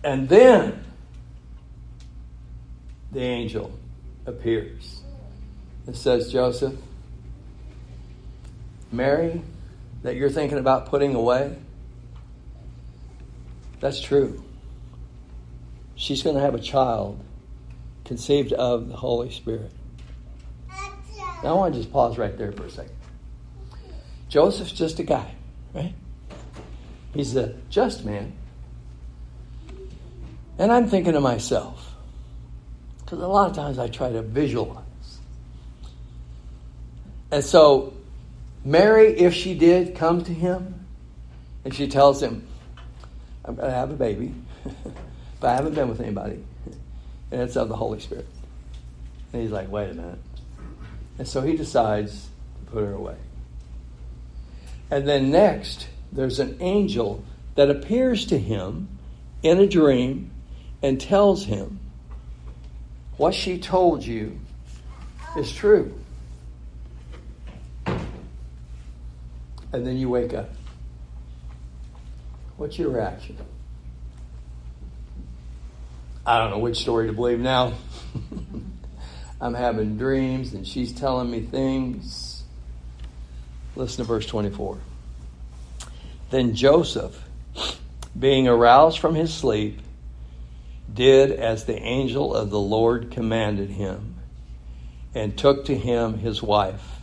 And 0.04 0.28
then 0.28 0.84
the 3.12 3.20
angel 3.20 3.72
appears. 4.26 5.00
It 5.86 5.96
says, 5.96 6.32
Joseph, 6.32 6.74
Mary, 8.90 9.42
that 10.02 10.16
you're 10.16 10.30
thinking 10.30 10.58
about 10.58 10.86
putting 10.86 11.14
away, 11.14 11.56
that's 13.82 14.00
true. 14.00 14.42
She's 15.96 16.22
going 16.22 16.36
to 16.36 16.42
have 16.42 16.54
a 16.54 16.60
child 16.60 17.20
conceived 18.04 18.52
of 18.52 18.88
the 18.88 18.96
Holy 18.96 19.30
Spirit. 19.32 19.72
Now, 21.42 21.50
I 21.50 21.52
want 21.52 21.74
to 21.74 21.80
just 21.80 21.92
pause 21.92 22.16
right 22.16 22.38
there 22.38 22.52
for 22.52 22.64
a 22.64 22.70
second. 22.70 22.94
Joseph's 24.28 24.70
just 24.70 25.00
a 25.00 25.02
guy, 25.02 25.34
right? 25.74 25.94
He's 27.12 27.34
a 27.34 27.54
just 27.70 28.04
man. 28.04 28.32
And 30.58 30.70
I'm 30.70 30.88
thinking 30.88 31.14
to 31.14 31.20
myself, 31.20 31.92
because 33.00 33.18
a 33.18 33.26
lot 33.26 33.50
of 33.50 33.56
times 33.56 33.80
I 33.80 33.88
try 33.88 34.12
to 34.12 34.22
visualize. 34.22 34.84
And 37.32 37.44
so, 37.44 37.94
Mary, 38.64 39.18
if 39.18 39.34
she 39.34 39.54
did 39.54 39.96
come 39.96 40.22
to 40.22 40.32
him, 40.32 40.86
and 41.64 41.74
she 41.74 41.88
tells 41.88 42.22
him, 42.22 42.46
I'm 43.44 43.56
going 43.56 43.68
to 43.68 43.74
have 43.74 43.90
a 43.90 43.94
baby, 43.94 44.34
but 45.40 45.50
I 45.50 45.54
haven't 45.54 45.74
been 45.74 45.88
with 45.88 46.00
anybody, 46.00 46.44
and 47.30 47.42
it's 47.42 47.56
of 47.56 47.68
the 47.68 47.76
Holy 47.76 48.00
Spirit. 48.00 48.26
And 49.32 49.42
he's 49.42 49.50
like, 49.50 49.70
wait 49.70 49.90
a 49.90 49.94
minute. 49.94 50.18
And 51.18 51.26
so 51.26 51.40
he 51.40 51.56
decides 51.56 52.28
to 52.64 52.72
put 52.72 52.84
her 52.84 52.92
away. 52.92 53.16
And 54.90 55.08
then 55.08 55.30
next, 55.30 55.88
there's 56.12 56.38
an 56.38 56.58
angel 56.60 57.24
that 57.54 57.70
appears 57.70 58.26
to 58.26 58.38
him 58.38 58.88
in 59.42 59.58
a 59.58 59.66
dream 59.66 60.30
and 60.82 61.00
tells 61.00 61.44
him, 61.44 61.80
What 63.16 63.34
she 63.34 63.58
told 63.58 64.04
you 64.04 64.38
is 65.36 65.52
true. 65.52 65.94
And 67.86 69.86
then 69.86 69.96
you 69.96 70.10
wake 70.10 70.34
up. 70.34 70.50
What's 72.62 72.78
your 72.78 72.90
reaction? 72.90 73.36
I 76.24 76.38
don't 76.38 76.50
know 76.50 76.60
which 76.60 76.76
story 76.76 77.08
to 77.08 77.12
believe 77.12 77.40
now. 77.40 77.72
I'm 79.40 79.54
having 79.54 79.98
dreams 79.98 80.54
and 80.54 80.64
she's 80.64 80.92
telling 80.92 81.28
me 81.28 81.40
things. 81.40 82.44
Listen 83.74 84.04
to 84.04 84.08
verse 84.08 84.26
24. 84.26 84.78
Then 86.30 86.54
Joseph, 86.54 87.20
being 88.16 88.46
aroused 88.46 89.00
from 89.00 89.16
his 89.16 89.34
sleep, 89.34 89.80
did 90.94 91.32
as 91.32 91.64
the 91.64 91.82
angel 91.82 92.32
of 92.32 92.50
the 92.50 92.60
Lord 92.60 93.10
commanded 93.10 93.70
him, 93.70 94.14
and 95.16 95.36
took 95.36 95.64
to 95.64 95.76
him 95.76 96.18
his 96.18 96.40
wife, 96.40 97.00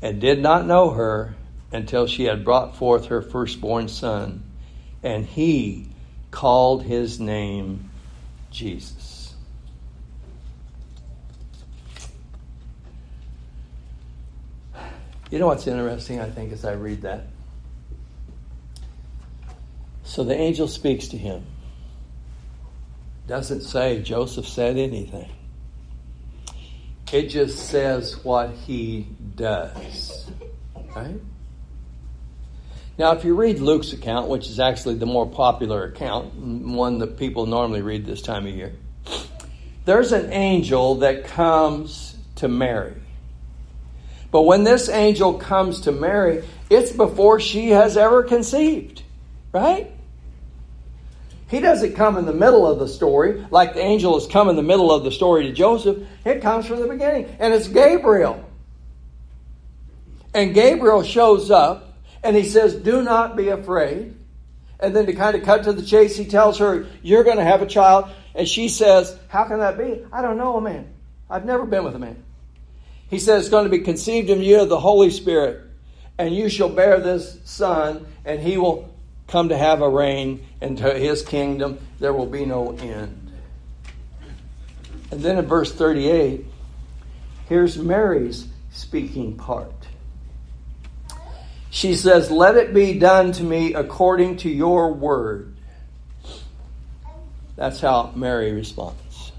and 0.00 0.20
did 0.20 0.40
not 0.40 0.64
know 0.64 0.90
her 0.90 1.34
until 1.72 2.06
she 2.06 2.26
had 2.26 2.44
brought 2.44 2.76
forth 2.76 3.06
her 3.06 3.20
firstborn 3.20 3.88
son, 3.88 4.44
and 5.02 5.24
he 5.24 5.88
called 6.30 6.82
his 6.82 7.18
name 7.20 7.90
Jesus. 8.50 9.34
You 15.30 15.38
know 15.38 15.46
what's 15.46 15.66
interesting, 15.66 16.20
I 16.20 16.28
think, 16.28 16.52
as 16.52 16.64
I 16.64 16.72
read 16.72 17.02
that? 17.02 17.26
So 20.02 20.24
the 20.24 20.34
angel 20.34 20.66
speaks 20.66 21.08
to 21.08 21.16
him. 21.16 21.46
Doesn't 23.28 23.60
say 23.60 24.02
Joseph 24.02 24.48
said 24.48 24.76
anything. 24.76 25.30
It 27.12 27.28
just 27.28 27.68
says 27.68 28.24
what 28.24 28.50
he 28.50 29.06
does. 29.36 30.28
Right? 30.96 31.20
Now, 33.00 33.12
if 33.12 33.24
you 33.24 33.34
read 33.34 33.60
Luke's 33.60 33.94
account, 33.94 34.28
which 34.28 34.46
is 34.46 34.60
actually 34.60 34.96
the 34.96 35.06
more 35.06 35.24
popular 35.24 35.84
account, 35.84 36.34
one 36.34 36.98
that 36.98 37.16
people 37.16 37.46
normally 37.46 37.80
read 37.80 38.04
this 38.04 38.20
time 38.20 38.46
of 38.46 38.54
year, 38.54 38.74
there's 39.86 40.12
an 40.12 40.30
angel 40.34 40.96
that 40.96 41.24
comes 41.24 42.14
to 42.34 42.46
Mary. 42.46 42.92
But 44.30 44.42
when 44.42 44.64
this 44.64 44.90
angel 44.90 45.32
comes 45.32 45.80
to 45.82 45.92
Mary, 45.92 46.44
it's 46.68 46.92
before 46.92 47.40
she 47.40 47.70
has 47.70 47.96
ever 47.96 48.22
conceived, 48.22 49.02
right? 49.50 49.90
He 51.48 51.60
doesn't 51.60 51.94
come 51.94 52.18
in 52.18 52.26
the 52.26 52.34
middle 52.34 52.66
of 52.66 52.78
the 52.78 52.86
story 52.86 53.46
like 53.50 53.72
the 53.72 53.80
angel 53.80 54.12
has 54.12 54.26
come 54.30 54.50
in 54.50 54.56
the 54.56 54.62
middle 54.62 54.92
of 54.92 55.04
the 55.04 55.10
story 55.10 55.44
to 55.44 55.52
Joseph. 55.54 56.06
It 56.26 56.42
comes 56.42 56.66
from 56.66 56.80
the 56.80 56.86
beginning, 56.86 57.34
and 57.38 57.54
it's 57.54 57.66
Gabriel. 57.66 58.44
And 60.34 60.52
Gabriel 60.52 61.02
shows 61.02 61.50
up 61.50 61.89
and 62.22 62.36
he 62.36 62.44
says, 62.44 62.74
Do 62.74 63.02
not 63.02 63.36
be 63.36 63.48
afraid. 63.48 64.16
And 64.78 64.96
then 64.96 65.06
to 65.06 65.12
kind 65.12 65.36
of 65.36 65.42
cut 65.42 65.64
to 65.64 65.72
the 65.72 65.82
chase, 65.82 66.16
he 66.16 66.24
tells 66.24 66.58
her, 66.58 66.86
You're 67.02 67.24
going 67.24 67.36
to 67.36 67.44
have 67.44 67.62
a 67.62 67.66
child. 67.66 68.10
And 68.34 68.48
she 68.48 68.68
says, 68.68 69.18
How 69.28 69.44
can 69.44 69.58
that 69.58 69.78
be? 69.78 70.04
I 70.12 70.22
don't 70.22 70.38
know 70.38 70.56
a 70.56 70.60
man. 70.60 70.92
I've 71.28 71.44
never 71.44 71.66
been 71.66 71.84
with 71.84 71.94
a 71.94 71.98
man. 71.98 72.22
He 73.08 73.18
says, 73.18 73.42
It's 73.42 73.50
going 73.50 73.64
to 73.64 73.70
be 73.70 73.80
conceived 73.80 74.30
in 74.30 74.40
you 74.40 74.60
of 74.60 74.68
the 74.68 74.80
Holy 74.80 75.10
Spirit, 75.10 75.66
and 76.18 76.34
you 76.34 76.48
shall 76.48 76.68
bear 76.68 77.00
this 77.00 77.38
son, 77.44 78.06
and 78.24 78.40
he 78.40 78.56
will 78.56 78.94
come 79.28 79.48
to 79.50 79.56
have 79.56 79.80
a 79.80 79.88
reign, 79.88 80.46
and 80.60 80.78
to 80.78 80.94
his 80.94 81.22
kingdom 81.22 81.78
there 81.98 82.12
will 82.12 82.26
be 82.26 82.44
no 82.44 82.72
end. 82.72 83.32
And 85.10 85.20
then 85.22 85.38
in 85.38 85.46
verse 85.46 85.72
38, 85.72 86.44
here's 87.48 87.76
Mary's 87.78 88.46
speaking 88.70 89.36
part. 89.36 89.79
She 91.70 91.94
says, 91.94 92.30
Let 92.30 92.56
it 92.56 92.74
be 92.74 92.98
done 92.98 93.32
to 93.32 93.44
me 93.44 93.74
according 93.74 94.38
to 94.38 94.50
your 94.50 94.92
word. 94.92 95.56
That's 97.54 97.80
how 97.80 98.12
Mary 98.16 98.52
responds. 98.52 99.32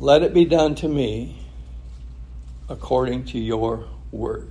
Let 0.00 0.22
it 0.22 0.32
be 0.32 0.46
done 0.46 0.74
to 0.76 0.88
me 0.88 1.38
according 2.68 3.26
to 3.26 3.38
your 3.38 3.86
word. 4.10 4.48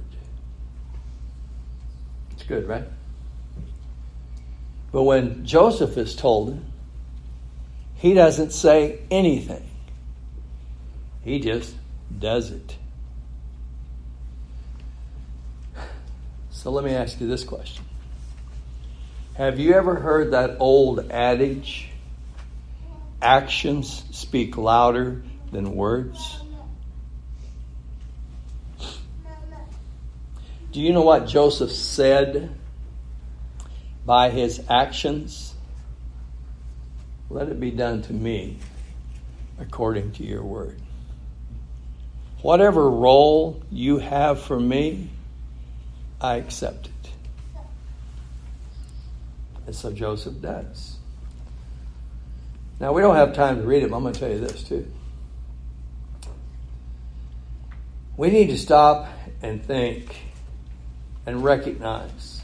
It's 2.31 2.43
good, 2.43 2.67
right? 2.67 2.85
But 4.91 5.03
when 5.03 5.45
Joseph 5.45 5.97
is 5.97 6.15
told, 6.15 6.63
he 7.95 8.13
doesn't 8.13 8.51
say 8.51 8.99
anything. 9.09 9.67
He 11.23 11.39
just 11.39 11.75
does 12.19 12.51
it. 12.51 12.75
So 16.63 16.71
let 16.71 16.85
me 16.85 16.93
ask 16.93 17.19
you 17.19 17.27
this 17.27 17.43
question 17.43 17.83
Have 19.33 19.59
you 19.59 19.73
ever 19.73 19.95
heard 19.95 20.31
that 20.31 20.55
old 20.61 21.11
adage, 21.11 21.89
actions 23.21 24.05
speak 24.11 24.55
louder 24.55 25.23
than 25.51 25.75
words? 25.75 26.39
Do 30.71 30.79
you 30.79 30.93
know 30.93 31.01
what 31.01 31.27
Joseph 31.27 31.69
said 31.69 32.49
by 34.05 34.29
his 34.29 34.63
actions? 34.69 35.53
Let 37.29 37.49
it 37.49 37.59
be 37.59 37.71
done 37.71 38.03
to 38.03 38.13
me 38.13 38.57
according 39.59 40.13
to 40.13 40.23
your 40.23 40.43
word. 40.43 40.79
Whatever 42.41 42.89
role 42.89 43.61
you 43.69 43.97
have 43.97 44.41
for 44.41 44.57
me, 44.57 45.09
I 46.23 46.37
accept 46.37 46.87
it. 46.87 47.11
And 49.65 49.75
so 49.75 49.91
Joseph 49.91 50.41
does. 50.41 50.97
Now, 52.79 52.93
we 52.93 53.01
don't 53.01 53.15
have 53.15 53.33
time 53.33 53.57
to 53.57 53.67
read 53.67 53.83
it, 53.83 53.89
but 53.89 53.97
I'm 53.97 54.03
going 54.03 54.13
to 54.13 54.19
tell 54.19 54.29
you 54.29 54.39
this 54.39 54.63
too. 54.63 54.89
We 58.15 58.29
need 58.29 58.47
to 58.47 58.57
stop 58.57 59.09
and 59.41 59.61
think 59.63 60.15
and 61.25 61.43
recognize. 61.43 62.41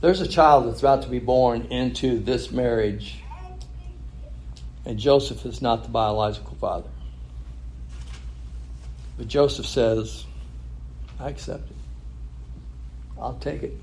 There's 0.00 0.20
a 0.20 0.28
child 0.28 0.68
that's 0.68 0.80
about 0.80 1.02
to 1.02 1.08
be 1.08 1.18
born 1.18 1.62
into 1.70 2.20
this 2.20 2.50
marriage, 2.50 3.20
and 4.84 4.98
Joseph 4.98 5.44
is 5.44 5.60
not 5.60 5.82
the 5.82 5.88
biological 5.88 6.56
father. 6.60 6.88
But 9.18 9.28
Joseph 9.28 9.66
says, 9.66 10.24
I 11.20 11.28
accept 11.28 11.70
it. 11.70 11.76
I'll 13.20 13.34
take 13.34 13.62
it. 13.62 13.74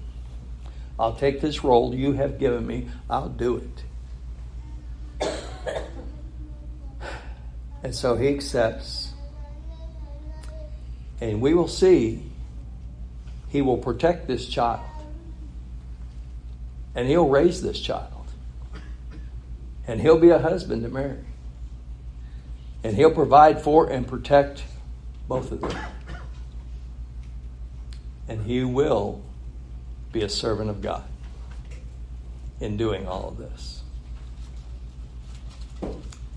I'll 0.97 1.15
take 1.15 1.41
this 1.41 1.63
role 1.63 1.93
you 1.93 2.13
have 2.13 2.39
given 2.39 2.65
me. 2.65 2.87
I'll 3.09 3.29
do 3.29 3.57
it. 3.57 3.83
And 7.83 7.93
so 7.93 8.15
he 8.15 8.29
accepts 8.29 9.13
and 11.21 11.41
we 11.41 11.53
will 11.53 11.67
see 11.67 12.23
he 13.49 13.61
will 13.61 13.77
protect 13.77 14.27
this 14.27 14.47
child. 14.47 14.81
And 16.93 17.07
he'll 17.07 17.27
raise 17.27 17.61
this 17.61 17.79
child. 17.79 18.25
And 19.87 20.01
he'll 20.01 20.19
be 20.19 20.29
a 20.29 20.39
husband 20.39 20.83
to 20.83 20.89
Mary. 20.89 21.23
And 22.83 22.95
he'll 22.95 23.13
provide 23.13 23.61
for 23.61 23.89
and 23.89 24.07
protect 24.07 24.63
both 25.27 25.51
of 25.51 25.61
them. 25.61 25.77
And 28.27 28.45
he 28.45 28.63
will 28.63 29.21
be 30.11 30.23
a 30.23 30.29
servant 30.29 30.69
of 30.69 30.81
God 30.81 31.03
in 32.59 32.77
doing 32.77 33.07
all 33.07 33.29
of 33.29 33.37
this. 33.37 33.81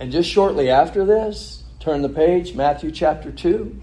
And 0.00 0.12
just 0.12 0.28
shortly 0.28 0.70
after 0.70 1.04
this, 1.04 1.64
turn 1.80 2.02
the 2.02 2.08
page, 2.08 2.54
Matthew 2.54 2.90
chapter 2.90 3.32
2. 3.32 3.80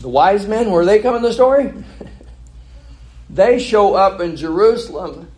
The 0.00 0.08
wise 0.08 0.46
men, 0.46 0.70
where 0.70 0.84
they 0.84 1.00
come 1.00 1.14
in 1.14 1.22
the 1.22 1.32
story? 1.32 1.72
They 3.32 3.60
show 3.60 3.94
up 3.94 4.20
in 4.20 4.34
Jerusalem 4.34 5.30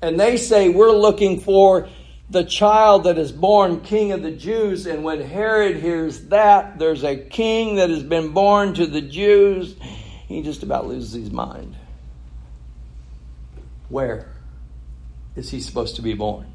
and 0.00 0.18
they 0.18 0.38
say, 0.38 0.70
We're 0.70 0.92
looking 0.92 1.40
for 1.40 1.88
the 2.34 2.44
child 2.44 3.04
that 3.04 3.16
is 3.16 3.32
born 3.32 3.80
king 3.80 4.12
of 4.12 4.22
the 4.22 4.30
Jews. 4.30 4.86
And 4.86 5.02
when 5.02 5.22
Herod 5.22 5.76
hears 5.76 6.26
that, 6.26 6.78
there's 6.78 7.02
a 7.02 7.16
king 7.16 7.76
that 7.76 7.88
has 7.88 8.02
been 8.02 8.32
born 8.32 8.74
to 8.74 8.86
the 8.86 9.00
Jews, 9.00 9.74
he 10.28 10.42
just 10.42 10.62
about 10.62 10.86
loses 10.86 11.12
his 11.12 11.30
mind. 11.30 11.74
Where 13.88 14.28
is 15.36 15.50
he 15.50 15.60
supposed 15.60 15.96
to 15.96 16.02
be 16.02 16.12
born? 16.12 16.46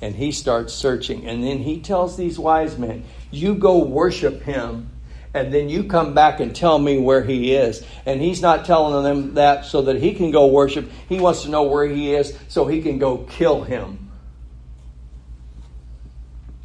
And 0.00 0.14
he 0.14 0.30
starts 0.30 0.74
searching. 0.74 1.26
And 1.26 1.42
then 1.42 1.58
he 1.58 1.80
tells 1.80 2.16
these 2.16 2.38
wise 2.38 2.78
men, 2.78 3.04
You 3.30 3.54
go 3.54 3.78
worship 3.78 4.42
him 4.42 4.90
and 5.36 5.52
then 5.52 5.68
you 5.68 5.84
come 5.84 6.14
back 6.14 6.40
and 6.40 6.54
tell 6.54 6.78
me 6.78 6.98
where 6.98 7.22
he 7.22 7.54
is. 7.54 7.84
And 8.06 8.20
he's 8.20 8.40
not 8.40 8.64
telling 8.64 9.04
them 9.04 9.34
that 9.34 9.66
so 9.66 9.82
that 9.82 9.96
he 9.96 10.14
can 10.14 10.30
go 10.30 10.46
worship. 10.46 10.90
He 11.08 11.20
wants 11.20 11.42
to 11.42 11.50
know 11.50 11.64
where 11.64 11.86
he 11.86 12.14
is 12.14 12.36
so 12.48 12.66
he 12.66 12.80
can 12.82 12.98
go 12.98 13.18
kill 13.18 13.62
him. 13.62 14.05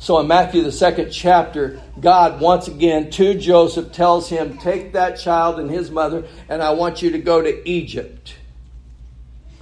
So 0.02 0.18
in 0.18 0.26
Matthew, 0.28 0.64
the 0.64 0.72
second 0.72 1.12
chapter, 1.12 1.80
God 2.00 2.42
once 2.42 2.68
again 2.68 3.12
to 3.12 3.36
Joseph 3.36 3.92
tells 3.92 4.28
him, 4.28 4.58
Take 4.58 4.94
that 4.94 5.20
child 5.20 5.60
and 5.60 5.70
his 5.70 5.92
mother, 5.92 6.26
and 6.50 6.64
I 6.64 6.72
want 6.72 7.04
you 7.04 7.12
to 7.12 7.20
go 7.20 7.40
to 7.40 7.70
Egypt. 7.70 8.34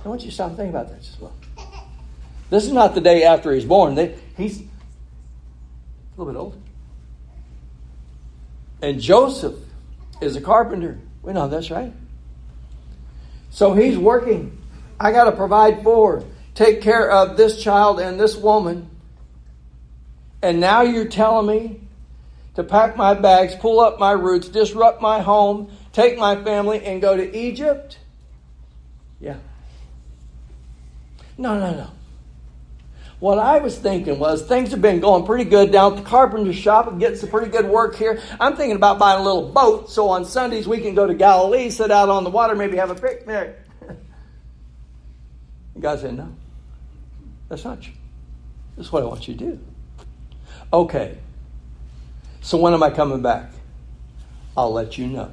I 0.03 0.07
want 0.07 0.21
you 0.21 0.29
to 0.29 0.33
stop 0.33 0.47
and 0.47 0.57
think 0.57 0.69
about 0.69 0.87
that 0.91 1.01
just 1.01 1.19
a 1.19 1.23
little. 1.23 1.37
This 2.49 2.65
is 2.65 2.71
not 2.71 2.95
the 2.95 3.01
day 3.01 3.25
after 3.25 3.51
he's 3.51 3.65
born. 3.65 3.97
He's 4.37 4.61
a 4.61 4.63
little 6.15 6.31
bit 6.31 6.39
old. 6.39 6.61
And 8.81 9.01
Joseph 9.01 9.57
is 10.21 10.37
a 10.37 10.41
carpenter. 10.41 10.99
We 11.21 11.33
know 11.33 11.49
that's 11.49 11.69
right. 11.69 11.91
So 13.49 13.73
he's 13.73 13.97
working. 13.97 14.57
I 14.97 15.11
got 15.11 15.25
to 15.25 15.33
provide 15.33 15.83
for, 15.83 16.23
take 16.55 16.81
care 16.81 17.11
of 17.11 17.35
this 17.35 17.61
child 17.61 17.99
and 17.99 18.17
this 18.17 18.37
woman. 18.37 18.89
And 20.41 20.59
now 20.59 20.81
you're 20.81 21.07
telling 21.07 21.47
me 21.47 21.81
to 22.55 22.63
pack 22.63 22.97
my 22.97 23.13
bags, 23.13 23.55
pull 23.55 23.79
up 23.79 23.99
my 23.99 24.11
roots, 24.11 24.47
disrupt 24.47 25.01
my 25.01 25.21
home, 25.21 25.71
take 25.93 26.17
my 26.17 26.41
family, 26.43 26.83
and 26.83 27.01
go 27.01 27.15
to 27.15 27.37
Egypt? 27.37 27.97
Yeah. 29.19 29.37
No, 31.37 31.57
no, 31.57 31.71
no. 31.71 31.87
What 33.19 33.37
I 33.37 33.59
was 33.59 33.77
thinking 33.77 34.17
was 34.17 34.41
things 34.41 34.71
have 34.71 34.81
been 34.81 35.01
going 35.01 35.25
pretty 35.25 35.43
good 35.43 35.73
down 35.73 35.93
at 35.93 36.03
the 36.03 36.09
carpenter 36.09 36.53
shop 36.53 36.87
and 36.87 36.99
getting 37.01 37.17
some 37.17 37.29
pretty 37.29 37.51
good 37.51 37.65
work 37.65 37.95
here. 37.95 38.21
I'm 38.39 38.55
thinking 38.55 38.77
about 38.77 38.97
buying 38.97 39.19
a 39.19 39.23
little 39.23 39.51
boat 39.51 39.89
so 39.89 40.07
on 40.07 40.23
Sundays 40.23 40.67
we 40.67 40.79
can 40.79 40.95
go 40.95 41.05
to 41.05 41.13
Galilee, 41.13 41.69
sit 41.69 41.91
out 41.91 42.07
on 42.07 42.23
the 42.23 42.29
water, 42.29 42.55
maybe 42.55 42.77
have 42.77 42.91
a 42.91 42.95
picnic. 42.95 43.59
God 45.79 45.99
said, 45.99 46.15
No, 46.17 46.33
that's 47.49 47.65
not. 47.65 47.81
This 47.81 48.87
is 48.87 48.91
what 48.91 49.03
I 49.03 49.05
want 49.05 49.27
you 49.27 49.35
to 49.35 49.39
do. 49.51 49.59
Okay, 50.71 51.17
so 52.41 52.59
when 52.59 52.75
am 52.75 52.83
I 52.83 52.91
coming 52.91 53.23
back? 53.23 53.49
I'll 54.55 54.71
let 54.71 54.99
you 54.99 55.07
know. 55.07 55.31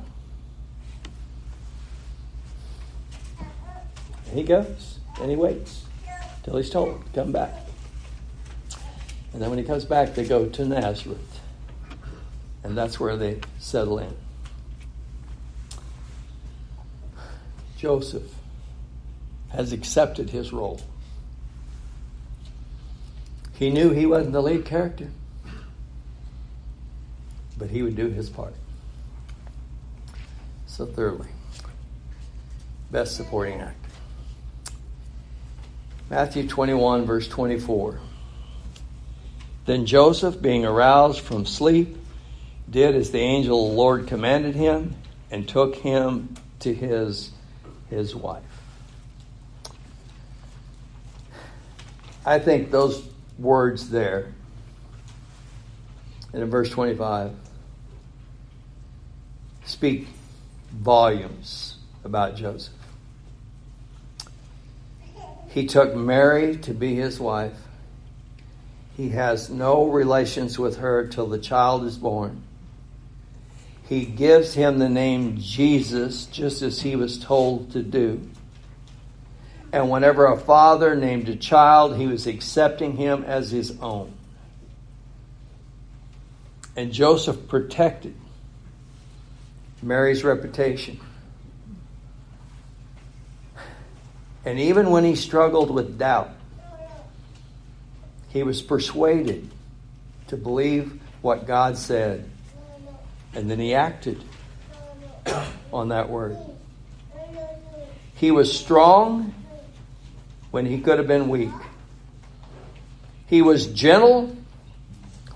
And 4.29 4.39
he 4.39 4.43
goes 4.43 4.99
and 5.21 5.31
he 5.31 5.37
waits 5.37 5.85
till 6.43 6.57
he's 6.57 6.71
told 6.71 7.05
to 7.05 7.13
come 7.13 7.33
back. 7.33 7.53
And 9.35 9.43
then 9.43 9.51
when 9.51 9.59
he 9.59 9.65
comes 9.65 9.85
back, 9.85 10.15
they 10.15 10.25
go 10.25 10.47
to 10.47 10.65
Nazareth. 10.65 11.41
And 12.65 12.77
that's 12.77 12.99
where 12.99 13.19
they 13.19 13.41
settle 13.59 13.99
in. 13.99 14.17
Joseph 17.77 18.35
has 19.51 19.73
accepted 19.73 20.31
his 20.31 20.53
role. 20.53 20.81
He 23.53 23.71
knew 23.71 23.91
he 23.91 24.07
wasn't 24.07 24.33
the 24.33 24.43
lead 24.43 24.65
character, 24.65 25.11
but 27.59 27.71
he 27.71 27.83
would 27.83 27.97
do 27.97 28.09
his 28.09 28.29
part. 28.29 28.55
So, 30.67 30.87
thirdly, 30.87 31.29
best 32.91 33.17
supporting 33.17 33.61
actor. 33.61 33.77
Matthew 36.11 36.47
21, 36.47 37.05
verse 37.05 37.27
24. 37.29 37.99
Then 39.65 39.87
Joseph, 39.87 40.41
being 40.41 40.65
aroused 40.65 41.21
from 41.21 41.47
sleep, 41.47 41.97
did 42.71 42.95
as 42.95 43.11
the 43.11 43.19
angel 43.19 43.65
of 43.65 43.71
the 43.71 43.77
Lord 43.77 44.07
commanded 44.07 44.55
him 44.55 44.95
and 45.31 45.49
took 45.49 45.77
him 45.77 46.35
to 46.61 46.73
his, 46.73 47.31
his 47.91 48.15
wife. 48.15 48.43
I 52.25 52.39
think 52.39 52.71
those 52.71 53.09
words 53.39 53.91
there 53.91 54.33
and 56.33 56.43
in 56.43 56.51
verse 56.51 56.71
25 56.71 57.33
speak 59.67 60.09
volumes 60.73 61.77
about 62.05 62.37
Joseph. 62.37 62.73
He 65.51 65.67
took 65.67 65.95
Mary 65.95 66.57
to 66.59 66.73
be 66.73 66.95
his 66.95 67.21
wife 67.21 67.67
he 68.97 69.11
has 69.11 69.51
no 69.51 69.85
relations 69.85 70.59
with 70.59 70.79
her 70.79 71.07
till 71.07 71.27
the 71.27 71.39
child 71.39 71.85
is 71.85 71.99
born. 71.99 72.43
He 73.89 74.07
gives 74.07 74.55
him 74.55 74.79
the 74.79 74.89
name 74.89 75.37
Jesus, 75.39 76.25
just 76.27 76.63
as 76.63 76.81
he 76.81 76.97
was 76.97 77.19
told 77.19 77.73
to 77.73 77.83
do. 77.83 78.29
And 79.71 79.91
whenever 79.91 80.27
a 80.27 80.39
father 80.39 80.97
named 80.97 81.29
a 81.29 81.37
child, 81.37 81.97
he 81.97 82.07
was 82.07 82.27
accepting 82.27 82.97
him 82.97 83.23
as 83.25 83.51
his 83.51 83.79
own. 83.81 84.15
And 86.75 86.91
Joseph 86.91 87.49
protected 87.49 88.15
Mary's 89.83 90.25
reputation. 90.25 91.01
And 94.45 94.59
even 94.61 94.91
when 94.91 95.05
he 95.05 95.17
struggled 95.17 95.71
with 95.71 95.99
doubt, 95.99 96.31
he 98.29 98.43
was 98.43 98.63
persuaded 98.63 99.51
to 100.29 100.37
believe 100.37 101.01
what 101.21 101.47
God 101.47 101.77
said. 101.77 102.31
And 103.35 103.51
then 103.51 103.59
he 103.59 103.75
acted 103.75 104.23
on 105.73 105.89
that 105.89 106.09
word. 106.09 106.37
He 108.15 108.31
was 108.31 108.57
strong 108.57 109.35
when 110.51 110.65
he 110.65 110.81
could 110.81 110.99
have 110.99 111.09
been 111.09 111.29
weak. 111.29 111.51
He 113.27 113.43
was 113.43 113.67
gentle 113.67 114.37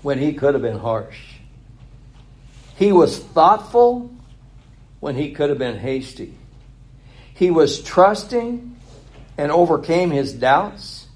when 0.01 0.17
he 0.17 0.33
could 0.33 0.53
have 0.53 0.63
been 0.63 0.79
harsh. 0.79 1.35
He 2.75 2.91
was 2.91 3.19
thoughtful 3.19 4.09
when 5.01 5.15
he 5.15 5.31
could 5.31 5.49
have 5.49 5.59
been 5.59 5.77
hasty. 5.77 6.33
He 7.33 7.51
was 7.51 7.83
trusting 7.83 8.77
and 9.37 9.51
overcame 9.51 10.11
his 10.11 10.31
doubts. 10.31 11.07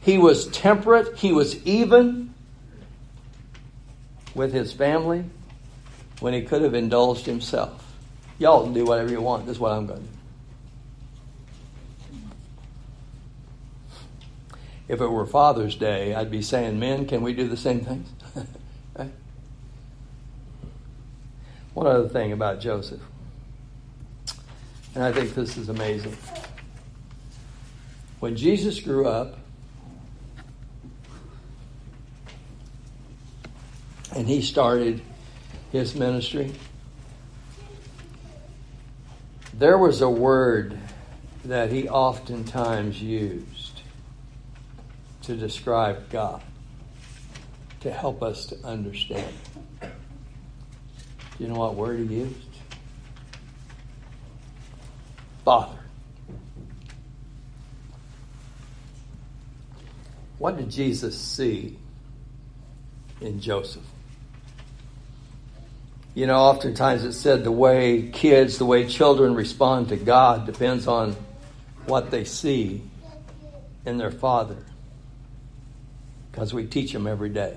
He 0.00 0.18
was 0.18 0.48
temperate. 0.48 1.16
He 1.16 1.32
was 1.32 1.64
even 1.64 2.34
with 4.34 4.52
his 4.52 4.72
family 4.72 5.24
when 6.20 6.34
he 6.34 6.42
could 6.42 6.62
have 6.62 6.74
indulged 6.74 7.24
himself. 7.24 7.84
Y'all 8.38 8.64
can 8.64 8.72
do 8.72 8.84
whatever 8.84 9.10
you 9.10 9.20
want. 9.20 9.46
This 9.46 9.56
is 9.56 9.60
what 9.60 9.72
I'm 9.72 9.86
going 9.86 10.00
to 10.00 10.06
do. 10.06 10.12
If 14.88 15.00
it 15.00 15.06
were 15.06 15.26
Father's 15.26 15.76
Day, 15.76 16.14
I'd 16.14 16.30
be 16.30 16.40
saying, 16.40 16.78
Men, 16.78 17.06
can 17.06 17.22
we 17.22 17.34
do 17.34 17.46
the 17.46 17.56
same 17.56 17.80
things? 17.80 18.08
right? 18.96 19.12
One 21.78 21.86
other 21.86 22.08
thing 22.08 22.32
about 22.32 22.58
Joseph, 22.58 23.00
and 24.96 25.04
I 25.04 25.12
think 25.12 25.32
this 25.36 25.56
is 25.56 25.68
amazing. 25.68 26.16
When 28.18 28.34
Jesus 28.34 28.80
grew 28.80 29.06
up, 29.06 29.38
and 34.12 34.26
he 34.26 34.42
started 34.42 35.00
his 35.70 35.94
ministry. 35.94 36.52
There 39.54 39.78
was 39.78 40.00
a 40.00 40.10
word 40.10 40.76
that 41.44 41.70
he 41.70 41.88
oftentimes 41.88 43.00
used 43.00 43.82
to 45.22 45.36
describe 45.36 46.10
God, 46.10 46.42
to 47.82 47.92
help 47.92 48.20
us 48.20 48.46
to 48.46 48.56
understand. 48.64 49.32
Do 51.38 51.44
you 51.44 51.50
know 51.50 51.58
what 51.60 51.76
word 51.76 52.00
he 52.00 52.16
used? 52.16 52.34
Father. 55.44 55.78
What 60.38 60.56
did 60.56 60.70
Jesus 60.70 61.18
see 61.18 61.76
in 63.20 63.40
Joseph? 63.40 63.84
You 66.14 66.26
know, 66.26 66.38
oftentimes 66.38 67.04
it's 67.04 67.16
said 67.16 67.44
the 67.44 67.52
way 67.52 68.10
kids, 68.12 68.58
the 68.58 68.66
way 68.66 68.88
children 68.88 69.34
respond 69.34 69.90
to 69.90 69.96
God 69.96 70.46
depends 70.46 70.88
on 70.88 71.14
what 71.86 72.10
they 72.10 72.24
see 72.24 72.82
in 73.86 73.98
their 73.98 74.10
father. 74.10 74.56
Because 76.30 76.52
we 76.52 76.66
teach 76.66 76.92
them 76.92 77.06
every 77.06 77.28
day 77.28 77.56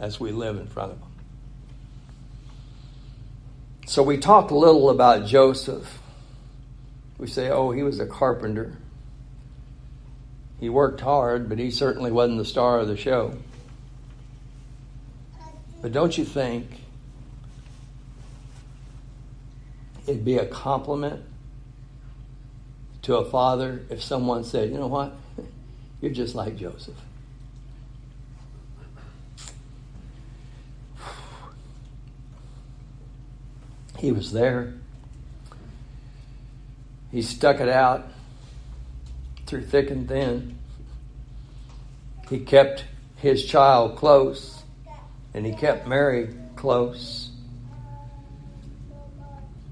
as 0.00 0.18
we 0.18 0.32
live 0.32 0.56
in 0.56 0.66
front 0.66 0.92
of 0.92 1.00
them. 1.00 1.13
So 3.94 4.02
we 4.02 4.18
talk 4.18 4.50
a 4.50 4.56
little 4.56 4.90
about 4.90 5.24
Joseph. 5.24 6.00
We 7.16 7.28
say, 7.28 7.48
oh, 7.50 7.70
he 7.70 7.84
was 7.84 8.00
a 8.00 8.06
carpenter. 8.06 8.76
He 10.58 10.68
worked 10.68 11.00
hard, 11.00 11.48
but 11.48 11.60
he 11.60 11.70
certainly 11.70 12.10
wasn't 12.10 12.38
the 12.38 12.44
star 12.44 12.80
of 12.80 12.88
the 12.88 12.96
show. 12.96 13.38
But 15.80 15.92
don't 15.92 16.18
you 16.18 16.24
think 16.24 16.68
it'd 20.08 20.24
be 20.24 20.38
a 20.38 20.46
compliment 20.46 21.22
to 23.02 23.18
a 23.18 23.24
father 23.24 23.82
if 23.90 24.02
someone 24.02 24.42
said, 24.42 24.70
you 24.70 24.78
know 24.78 24.88
what? 24.88 25.14
You're 26.00 26.10
just 26.10 26.34
like 26.34 26.56
Joseph. 26.56 26.96
He 34.04 34.12
was 34.12 34.32
there. 34.32 34.74
He 37.10 37.22
stuck 37.22 37.58
it 37.58 37.70
out 37.70 38.04
through 39.46 39.62
thick 39.62 39.90
and 39.90 40.06
thin. 40.06 40.58
He 42.28 42.40
kept 42.40 42.84
his 43.16 43.46
child 43.46 43.96
close, 43.96 44.62
and 45.32 45.46
he 45.46 45.54
kept 45.54 45.88
Mary 45.88 46.34
close. 46.54 47.30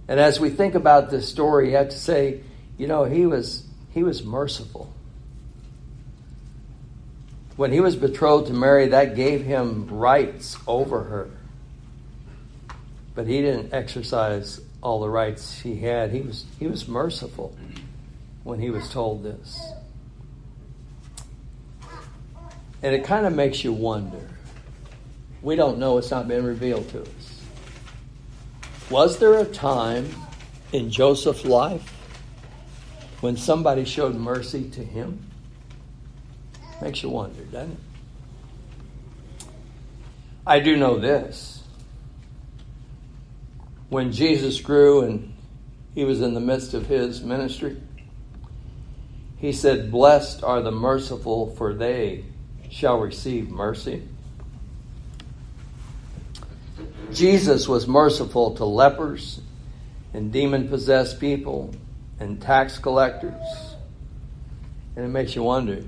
And 0.09 0.19
as 0.19 0.41
we 0.41 0.49
think 0.49 0.75
about 0.77 1.11
this 1.11 1.29
story, 1.29 1.73
you 1.73 1.77
have 1.77 1.91
to 1.91 1.99
say, 1.99 2.41
you 2.79 2.87
know, 2.87 3.05
he 3.05 3.27
was 3.27 3.65
he 3.91 4.03
was 4.03 4.25
merciful. 4.25 4.91
When 7.57 7.71
he 7.71 7.81
was 7.81 7.97
betrothed 7.97 8.47
to 8.47 8.55
Mary, 8.55 8.89
that 8.89 9.15
gave 9.15 9.45
him 9.45 9.89
rights 9.89 10.57
over 10.67 11.03
her. 11.03 11.31
But 13.15 13.27
he 13.27 13.43
didn't 13.43 13.75
exercise 13.75 14.61
all 14.83 15.01
the 15.01 15.09
rights 15.09 15.61
he 15.61 15.77
had. 15.77 16.13
He 16.13 16.21
was 16.23 16.45
he 16.59 16.67
was 16.67 16.89
merciful 16.89 17.57
when 18.45 18.61
he 18.61 18.71
was 18.71 18.89
told 18.91 19.23
this. 19.23 19.61
And 22.83 22.95
it 22.95 23.05
kind 23.05 23.27
of 23.27 23.35
makes 23.35 23.63
you 23.63 23.73
wonder. 23.73 24.29
We 25.41 25.57
don't 25.57 25.79
know, 25.79 25.99
it's 25.99 26.11
not 26.11 26.27
been 26.27 26.45
revealed 26.45 26.89
to 26.91 27.03
us. 27.03 27.41
Was 28.91 29.19
there 29.19 29.39
a 29.39 29.45
time 29.45 30.09
in 30.73 30.91
Joseph's 30.91 31.45
life 31.45 31.89
when 33.21 33.37
somebody 33.37 33.85
showed 33.85 34.15
mercy 34.15 34.69
to 34.71 34.85
him? 34.85 35.25
Makes 36.81 37.03
you 37.03 37.11
wonder, 37.11 37.43
doesn't 37.45 37.73
it? 37.73 37.79
I 40.47 40.59
do 40.59 40.77
know 40.77 40.99
this. 40.99 41.52
When 43.93 44.11
Jesus 44.11 44.59
grew 44.59 45.03
and 45.03 45.35
he 45.95 46.05
was 46.05 46.23
in 46.23 46.33
the 46.33 46.41
midst 46.41 46.73
of 46.73 46.87
his 46.87 47.21
ministry, 47.21 47.77
he 49.37 49.53
said, 49.53 49.91
Blessed 49.91 50.43
are 50.43 50.63
the 50.63 50.71
merciful, 50.71 51.55
for 51.57 51.75
they 51.75 52.25
shall 52.71 52.99
receive 53.01 53.51
mercy. 53.51 54.03
Jesus 57.13 57.69
was 57.69 57.87
merciful 57.87 58.55
to 58.55 58.65
lepers 58.65 59.43
and 60.15 60.33
demon 60.33 60.69
possessed 60.69 61.21
people 61.21 61.75
and 62.19 62.41
tax 62.41 62.79
collectors. 62.79 63.75
And 64.97 65.05
it 65.05 65.09
makes 65.09 65.37
you 65.37 65.43
wonder 65.43 65.85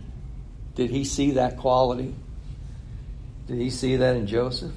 did 0.75 0.91
he 0.91 1.05
see 1.05 1.31
that 1.31 1.57
quality? 1.57 2.15
Did 3.47 3.57
he 3.57 3.71
see 3.71 3.97
that 3.97 4.15
in 4.15 4.27
Joseph? 4.27 4.73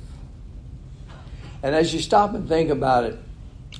And 1.64 1.76
as 1.76 1.94
you 1.94 2.00
stop 2.00 2.34
and 2.34 2.48
think 2.48 2.70
about 2.70 3.06
it, 3.06 3.20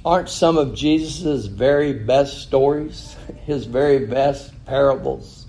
aren't 0.04 0.30
some 0.30 0.58
of 0.58 0.76
Jesus' 0.76 1.46
very 1.46 1.94
best 1.94 2.42
stories, 2.42 3.16
his 3.46 3.66
very 3.66 4.06
best 4.06 4.54
parables, 4.66 5.48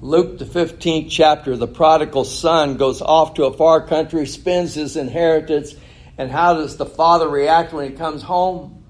Luke, 0.00 0.38
the 0.38 0.44
15th 0.44 1.10
chapter, 1.10 1.56
the 1.56 1.66
prodigal 1.66 2.24
son 2.24 2.76
goes 2.76 3.02
off 3.02 3.34
to 3.34 3.46
a 3.46 3.52
far 3.52 3.84
country, 3.84 4.26
spends 4.26 4.74
his 4.74 4.96
inheritance, 4.96 5.74
and 6.16 6.30
how 6.30 6.54
does 6.54 6.76
the 6.76 6.86
father 6.86 7.28
react 7.28 7.72
when 7.72 7.90
he 7.90 7.96
comes 7.96 8.22
home? 8.22 8.84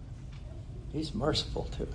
He's 0.93 1.15
merciful 1.15 1.65
to 1.73 1.79
him. 1.79 1.95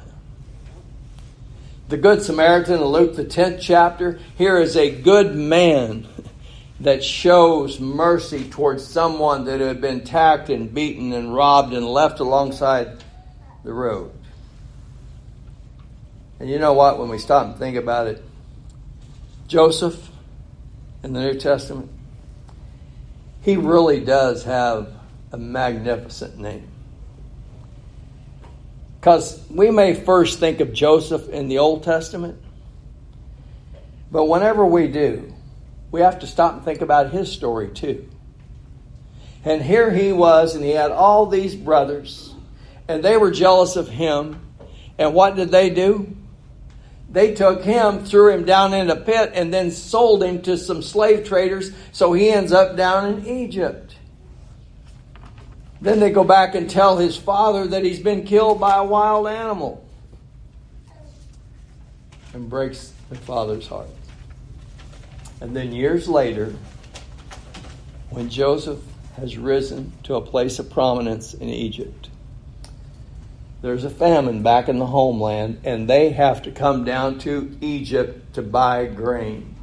The 1.90 1.98
Good 1.98 2.24
Samaritan 2.24 2.76
in 2.76 2.86
Luke, 2.86 3.16
the 3.16 3.26
10th 3.26 3.60
chapter, 3.62 4.20
here 4.36 4.58
is 4.58 4.76
a 4.76 4.90
good 4.90 5.36
man 5.36 6.08
that 6.84 7.02
shows 7.02 7.80
mercy 7.80 8.44
towards 8.50 8.86
someone 8.86 9.46
that 9.46 9.62
had 9.62 9.80
been 9.80 10.02
attacked 10.02 10.50
and 10.50 10.74
beaten 10.74 11.14
and 11.14 11.34
robbed 11.34 11.74
and 11.74 11.86
left 11.86 12.20
alongside 12.20 13.02
the 13.64 13.72
road. 13.72 14.12
And 16.40 16.50
you 16.50 16.60
know 16.60 16.74
what? 16.74 17.00
When 17.00 17.08
we 17.08 17.20
stop 17.20 17.46
and 17.46 17.56
think 17.56 17.78
about 17.78 18.08
it, 18.08 18.22
Joseph 19.48 20.10
in 21.04 21.14
the 21.14 21.22
New 21.22 21.40
Testament, 21.40 21.90
he 23.42 23.56
really 23.56 24.04
does 24.04 24.44
have 24.44 24.94
a 25.32 25.38
magnificent 25.38 26.38
name. 26.38 26.68
Because 29.00 29.42
we 29.50 29.72
may 29.72 29.94
first 29.94 30.40
think 30.40 30.60
of 30.60 30.74
Joseph 30.74 31.30
in 31.30 31.48
the 31.48 31.60
Old 31.60 31.84
Testament, 31.84 32.42
but 34.12 34.26
whenever 34.26 34.66
we 34.66 34.90
do, 34.90 35.33
we 35.94 36.02
have 36.02 36.20
to 36.20 36.28
stop 36.28 36.56
and 36.56 36.66
think 36.66 36.82
about 36.82 37.12
his 37.12 37.32
story 37.32 37.70
too. 37.70 38.10
And 39.46 39.62
here 39.62 39.92
he 39.92 40.12
was, 40.12 40.56
and 40.56 40.66
he 40.66 40.72
had 40.72 40.92
all 40.92 41.28
these 41.28 41.56
brothers, 41.56 42.34
and 42.88 43.04
they 43.04 43.16
were 43.16 43.32
jealous 43.32 43.76
of 43.76 43.88
him. 43.88 44.42
And 44.98 45.14
what 45.14 45.36
did 45.36 45.52
they 45.52 45.70
do? 45.70 46.18
they 47.14 47.36
took 47.36 47.64
him, 47.64 48.04
threw 48.06 48.34
him 48.34 48.44
down 48.44 48.74
in 48.74 48.90
a 48.90 48.96
pit, 48.96 49.34
and 49.36 49.54
then 49.54 49.70
sold 49.70 50.24
him 50.24 50.42
to 50.42 50.58
some 50.58 50.82
slave 50.82 51.28
traders, 51.28 51.72
so 51.92 52.12
he 52.12 52.30
ends 52.32 52.52
up 52.52 52.76
down 52.76 53.14
in 53.14 53.28
Egypt. 53.28 53.96
Then 55.80 56.00
they 56.00 56.10
go 56.10 56.24
back 56.24 56.56
and 56.56 56.68
tell 56.68 56.98
his 56.98 57.16
father 57.16 57.68
that 57.68 57.84
he's 57.84 58.00
been 58.00 58.24
killed 58.24 58.60
by 58.60 58.78
a 58.78 58.84
wild 58.84 59.28
animal. 59.28 59.86
And 62.34 62.50
breaks 62.50 62.94
the 63.12 63.16
father's 63.16 63.68
heart. 63.68 63.90
And 65.44 65.54
then 65.54 65.74
years 65.74 66.08
later, 66.08 66.56
when 68.10 68.30
Joseph 68.30 68.80
has 69.18 69.38
risen 69.38 69.92
to 70.04 70.16
a 70.16 70.22
place 70.22 70.58
of 70.58 70.70
prominence 70.70 71.34
in 71.34 71.50
Egypt, 71.50 72.10
there's 73.62 73.84
a 73.84 73.90
famine 73.90 74.42
back 74.42 74.70
in 74.70 74.80
the 74.80 74.86
homeland, 74.86 75.60
and 75.66 75.90
they 75.90 76.12
have 76.12 76.44
to 76.44 76.52
come 76.52 76.86
down 76.86 77.20
to 77.20 77.58
Egypt 77.60 78.36
to 78.36 78.42
buy 78.42 78.86
grain. 78.86 79.54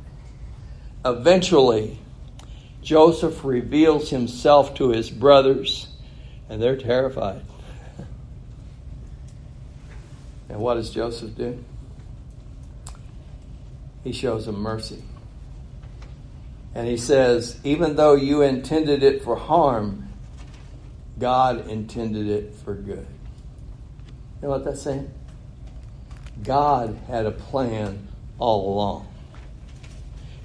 Eventually, 1.02 1.98
Joseph 2.82 3.42
reveals 3.42 4.10
himself 4.10 4.74
to 4.74 4.90
his 4.90 5.08
brothers, 5.08 5.88
and 6.50 6.62
they're 6.62 6.76
terrified. 6.76 7.40
and 10.50 10.60
what 10.60 10.74
does 10.74 10.90
Joseph 10.90 11.34
do? 11.36 11.64
He 14.04 14.12
shows 14.12 14.44
them 14.44 14.56
mercy. 14.56 15.04
And 16.74 16.86
he 16.86 16.96
says, 16.96 17.58
even 17.64 17.96
though 17.96 18.14
you 18.14 18.42
intended 18.42 19.02
it 19.02 19.22
for 19.22 19.36
harm, 19.36 20.08
God 21.18 21.68
intended 21.68 22.28
it 22.28 22.54
for 22.54 22.74
good. 22.74 23.06
You 24.40 24.48
know 24.48 24.50
what 24.50 24.64
that's 24.64 24.82
saying? 24.82 25.12
God 26.42 26.98
had 27.08 27.26
a 27.26 27.30
plan 27.32 28.08
all 28.38 28.72
along. 28.72 29.06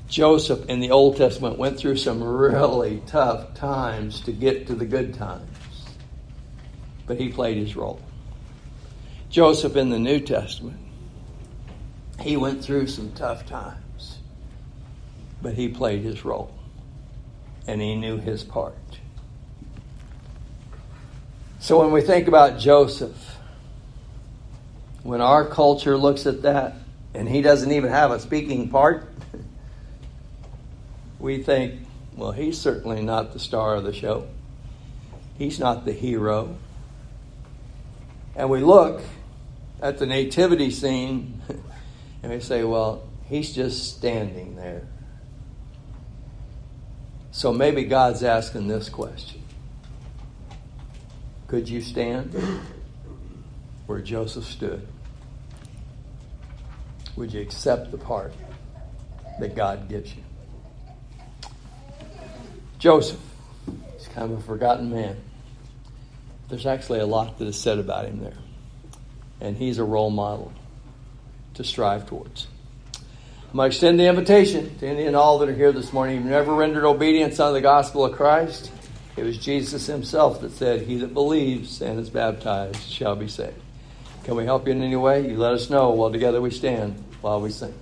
Joseph 0.08 0.70
in 0.70 0.80
the 0.80 0.92
Old 0.92 1.18
Testament 1.18 1.58
went 1.58 1.78
through 1.78 1.98
some 1.98 2.22
really 2.22 3.02
tough 3.08 3.54
times 3.56 4.22
to 4.22 4.32
get 4.32 4.68
to 4.68 4.76
the 4.76 4.86
good 4.86 5.14
times, 5.14 5.48
but 7.08 7.20
he 7.20 7.30
played 7.30 7.58
his 7.58 7.76
role. 7.76 8.00
Joseph 9.30 9.76
in 9.76 9.90
the 9.90 10.00
New 10.00 10.20
Testament, 10.20 10.80
he 12.20 12.38
went 12.38 12.64
through 12.64 12.88
some 12.88 13.12
tough 13.14 13.46
times, 13.46 14.20
but 15.46 15.54
he 15.54 15.68
played 15.68 16.02
his 16.02 16.26
role 16.26 16.52
and 17.68 17.80
he 17.80 17.94
knew 17.94 18.18
his 18.18 18.44
part. 18.44 18.74
So 21.60 21.80
when 21.80 21.92
we 21.92 22.02
think 22.02 22.28
about 22.28 22.58
Joseph, 22.58 23.38
when 25.04 25.22
our 25.22 25.46
culture 25.46 25.98
looks 25.98 26.26
at 26.26 26.42
that 26.42 26.74
and 27.14 27.30
he 27.30 27.44
doesn't 27.44 27.72
even 27.72 27.92
have 27.92 28.10
a 28.10 28.20
speaking 28.20 28.70
part, 28.70 29.08
we 31.20 31.44
think, 31.44 31.80
well, 32.16 32.32
he's 32.32 32.60
certainly 32.60 33.04
not 33.04 33.32
the 33.32 33.40
star 33.40 33.76
of 33.76 33.84
the 33.84 33.94
show. 33.94 34.28
He's 35.38 35.60
not 35.60 35.86
the 35.86 35.94
hero. 35.94 36.58
And 38.36 38.50
we 38.50 38.62
look 38.62 39.04
at 39.80 40.00
the 40.00 40.08
nativity 40.08 40.72
scene 40.72 41.40
and 42.24 42.32
we 42.32 42.40
say, 42.40 42.64
well, 42.64 43.04
he's 43.30 43.54
just 43.54 43.96
standing 43.96 44.56
there. 44.56 44.88
So 47.36 47.52
maybe 47.52 47.84
God's 47.84 48.24
asking 48.24 48.70
this 48.70 48.88
question 48.88 49.42
Could 51.48 51.68
you 51.68 51.82
stand 51.82 52.34
where 53.88 54.00
Joseph 54.00 54.46
stood? 54.46 54.88
Would 57.18 57.34
you 57.34 57.42
accept 57.42 57.92
the 57.92 57.98
part 57.98 58.34
that 59.42 59.54
God 59.54 59.90
gives 59.90 60.16
you? 60.16 60.24
Joseph, 62.80 63.20
he's 63.98 64.08
kind 64.08 64.32
of 64.32 64.40
a 64.40 64.42
forgotten 64.42 64.90
man. 64.90 65.18
There's 66.48 66.66
actually 66.66 67.00
a 67.00 67.06
lot 67.06 67.38
that 67.40 67.50
is 67.50 67.60
said 67.60 67.80
about 67.80 68.06
him 68.06 68.22
there. 68.22 68.38
And 69.42 69.58
he's 69.58 69.78
a 69.78 69.84
role 69.84 70.10
model 70.10 70.54
to 71.56 71.66
strive 71.66 72.08
towards. 72.08 72.48
To 73.56 73.62
extend 73.62 73.98
the 73.98 74.08
invitation 74.08 74.78
to 74.80 74.86
any 74.86 75.06
and 75.06 75.16
all 75.16 75.40
that 75.40 75.48
are 75.48 75.54
here 75.54 75.72
this 75.72 75.94
morning. 75.94 76.18
You've 76.18 76.26
never 76.26 76.54
rendered 76.54 76.84
obedience 76.84 77.40
unto 77.40 77.54
the 77.54 77.62
gospel 77.62 78.04
of 78.04 78.12
Christ. 78.12 78.70
It 79.16 79.24
was 79.24 79.38
Jesus 79.38 79.88
himself 79.88 80.42
that 80.42 80.52
said, 80.52 80.82
He 80.82 80.98
that 80.98 81.14
believes 81.14 81.82
and 81.82 81.98
is 81.98 82.10
baptized 82.10 82.82
shall 82.92 83.16
be 83.16 83.30
saved. 83.30 83.56
Can 84.26 84.36
we 84.36 84.44
help 84.44 84.66
you 84.66 84.74
in 84.74 84.84
any 84.84 84.98
way? 84.98 85.26
You 85.30 85.38
let 85.38 85.54
us 85.54 85.70
know 85.70 85.92
while 85.92 86.12
together 86.12 86.42
we 86.42 86.52
stand 86.52 87.02
while 87.22 87.40
we 87.40 87.50
sing. 87.50 87.74